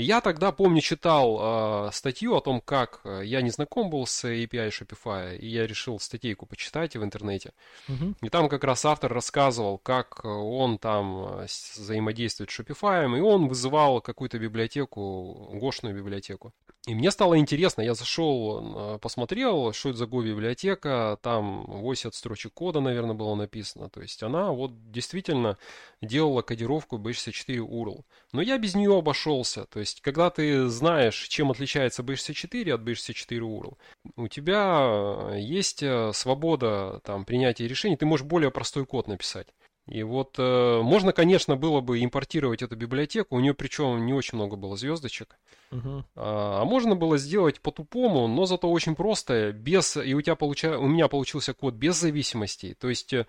[0.01, 4.25] Я тогда, помню, читал э, статью о том, как э, я не знаком был с
[4.25, 7.53] API Shopify, и я решил статейку почитать в интернете.
[7.87, 8.15] Uh-huh.
[8.21, 13.47] И там как раз автор рассказывал, как он там э, взаимодействует с Shopify, и он
[13.47, 16.51] вызывал какую-то библиотеку, гошную библиотеку.
[16.87, 22.79] И мне стало интересно, я зашел, посмотрел, что это за Go-библиотека, там 80 строчек кода,
[22.79, 23.87] наверное, было написано.
[23.91, 25.59] То есть она вот действительно
[26.01, 28.03] делала кодировку B64 URL.
[28.31, 29.65] Но я без нее обошелся.
[29.65, 33.77] То есть, когда ты знаешь, чем отличается B64 от B64 URL,
[34.15, 39.47] у тебя есть э, свобода там, принятия решений, ты можешь более простой код написать.
[39.87, 44.37] И вот э, можно, конечно, было бы импортировать эту библиотеку, у нее причем не очень
[44.37, 45.37] много было звездочек.
[45.71, 46.03] Uh-huh.
[46.15, 50.77] А, а можно было сделать по-тупому, но зато очень просто, без, и у тебя получа,
[50.77, 52.75] у меня получился код без зависимостей.
[52.75, 53.25] То есть э,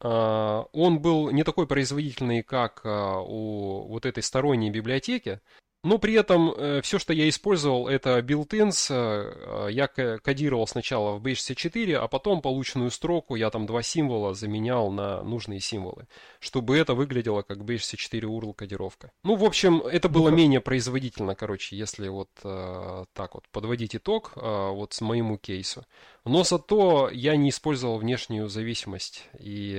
[0.00, 5.40] а, он был не такой производительный, как а, у вот этой сторонней библиотеки,
[5.84, 8.88] но при этом э, все, что я использовал, это built-ins.
[8.90, 14.90] Э, я кодировал сначала в B64, а потом полученную строку я там два символа заменял
[14.90, 16.08] на нужные символы,
[16.40, 19.12] чтобы это выглядело как B64 URL кодировка.
[19.22, 23.94] Ну, в общем, это было ну, менее производительно, короче, если вот э, так вот подводить
[23.94, 25.84] итог вот с моему кейсу.
[26.24, 29.78] Но зато я не использовал внешнюю зависимость и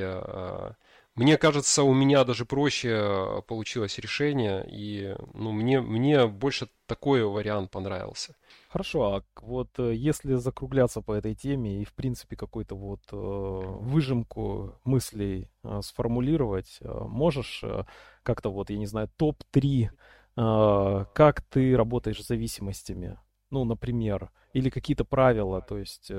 [1.16, 7.24] мне кажется, у меня даже проще э, получилось решение, и ну, мне, мне больше такой
[7.26, 8.36] вариант понравился.
[8.70, 13.16] Хорошо, а вот э, если закругляться по этой теме и, в принципе, какую-то вот э,
[13.16, 17.84] выжимку мыслей э, сформулировать, э, можешь э,
[18.24, 19.90] как-то вот, я не знаю, топ-3,
[20.38, 23.20] э, как ты работаешь с зависимостями?
[23.50, 26.12] Ну, например, или какие-то правила, то есть,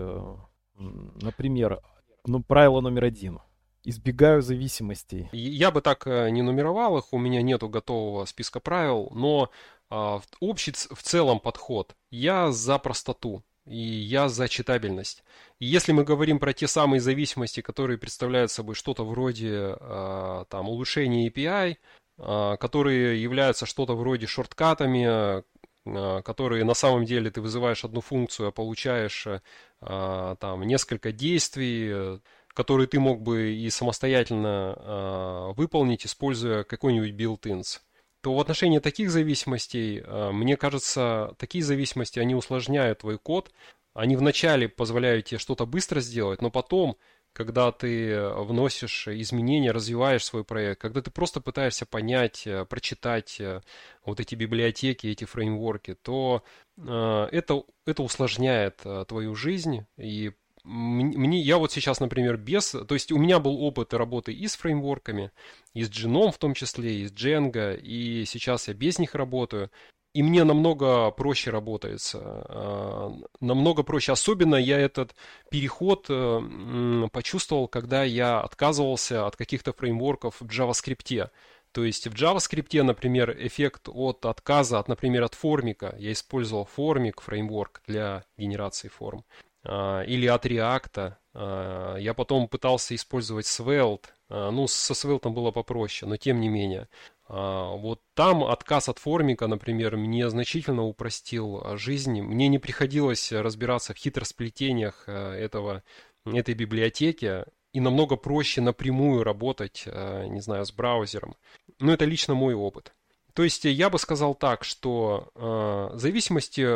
[0.74, 1.80] например,
[2.26, 3.38] ну, правило номер один–
[3.84, 5.28] избегаю зависимостей.
[5.32, 9.50] Я бы так э, не нумеровал их, у меня нету готового списка правил, но
[9.90, 11.94] а, общий в целом подход.
[12.10, 13.42] Я за простоту.
[13.66, 15.22] И я за читабельность.
[15.58, 20.68] И если мы говорим про те самые зависимости, которые представляют собой что-то вроде э, там,
[20.68, 21.76] улучшения API,
[22.18, 28.48] э, которые являются что-то вроде шорткатами, э, которые на самом деле ты вызываешь одну функцию,
[28.48, 32.20] а получаешь э, там, несколько действий,
[32.60, 37.80] которые ты мог бы и самостоятельно э, выполнить, используя какой-нибудь built-ins,
[38.20, 43.50] то в отношении таких зависимостей, э, мне кажется, такие зависимости, они усложняют твой код,
[43.94, 46.96] Они вначале позволяют тебе что-то быстро сделать, но потом,
[47.32, 53.62] когда ты вносишь изменения, развиваешь свой проект, когда ты просто пытаешься понять, э, прочитать э,
[54.04, 56.42] вот эти библиотеки, эти фреймворки, то
[56.76, 60.32] э, это, это усложняет твою жизнь и
[60.64, 62.70] мне, я вот сейчас, например, без...
[62.70, 65.32] То есть у меня был опыт работы и с фреймворками,
[65.74, 69.70] и с Genome в том числе, и с Django, и сейчас я без них работаю.
[70.12, 72.18] И мне намного проще работается.
[72.22, 74.12] А, намного проще.
[74.12, 75.14] Особенно я этот
[75.50, 81.30] переход э, почувствовал, когда я отказывался от каких-то фреймворков в JavaScript.
[81.72, 85.94] То есть в JavaScript, например, эффект от отказа, от, например, от формика.
[85.98, 89.24] Я использовал формик фреймворк для генерации форм.
[89.62, 91.14] А, или от React.
[91.34, 94.06] А, я потом пытался использовать Svelte.
[94.28, 96.88] А, ну, со Svelte было попроще, но тем не менее.
[97.28, 102.20] Вот там отказ от формика, например, мне значительно упростил жизнь.
[102.20, 105.84] Мне не приходилось разбираться в хитросплетениях этого,
[106.26, 111.36] этой библиотеки и намного проще напрямую работать, не знаю, с браузером.
[111.78, 112.92] Но это лично мой опыт.
[113.32, 116.66] То есть я бы сказал так, что э, зависимости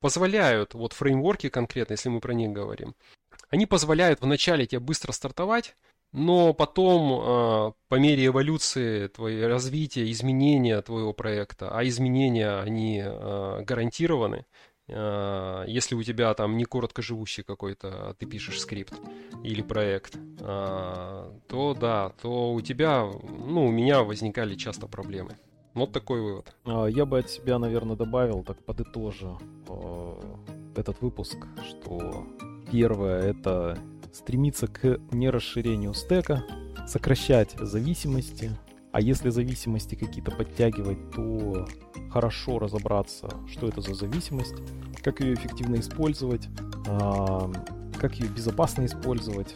[0.00, 2.94] позволяют, вот фреймворки конкретно, если мы про них говорим,
[3.50, 5.76] они позволяют вначале тебе быстро стартовать,
[6.12, 13.62] но потом, э, по мере эволюции твоего развития, изменения твоего проекта, а изменения, они э,
[13.62, 14.46] гарантированы,
[14.88, 18.94] э, если у тебя там не короткоживущий какой-то, а ты пишешь скрипт
[19.44, 25.36] или проект, то да, то у тебя, ну, у меня возникали часто проблемы.
[25.74, 26.54] Вот такой вывод.
[26.64, 29.38] А, я бы от себя, наверное, добавил, так подытожу
[30.74, 31.36] этот выпуск,
[31.68, 32.26] что
[32.70, 33.78] первое это
[34.12, 36.44] стремиться к нерасширению стека,
[36.86, 38.50] сокращать зависимости,
[38.92, 41.68] а если зависимости какие-то подтягивать, то
[42.10, 44.54] хорошо разобраться, что это за зависимость,
[45.02, 46.48] как ее эффективно использовать,
[46.86, 47.50] а,
[48.00, 49.54] как ее безопасно использовать,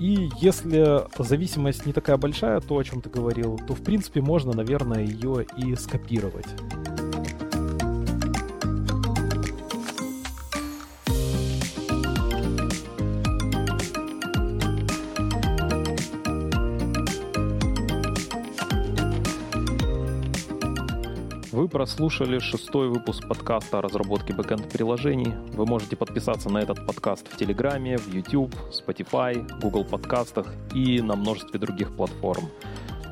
[0.00, 4.52] и если зависимость не такая большая, то, о чем ты говорил, то, в принципе, можно,
[4.52, 6.46] наверное, ее и скопировать.
[21.70, 25.34] Прослушали шестой выпуск подкаста о разработке бэкэнд-приложений.
[25.52, 31.14] Вы можете подписаться на этот подкаст в Телеграме, в YouTube, Spotify, Google подкастах и на
[31.14, 32.48] множестве других платформ.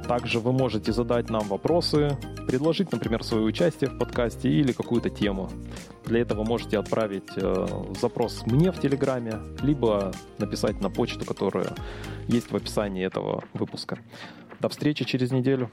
[0.08, 5.50] Также вы можете задать нам вопросы, предложить, например, свое участие в подкасте или какую-то тему.
[6.04, 7.66] Для этого можете отправить э,
[8.00, 11.74] запрос мне в Телеграме, либо написать на почту, которая
[12.26, 13.98] есть в описании этого выпуска.
[14.60, 15.70] До встречи через неделю.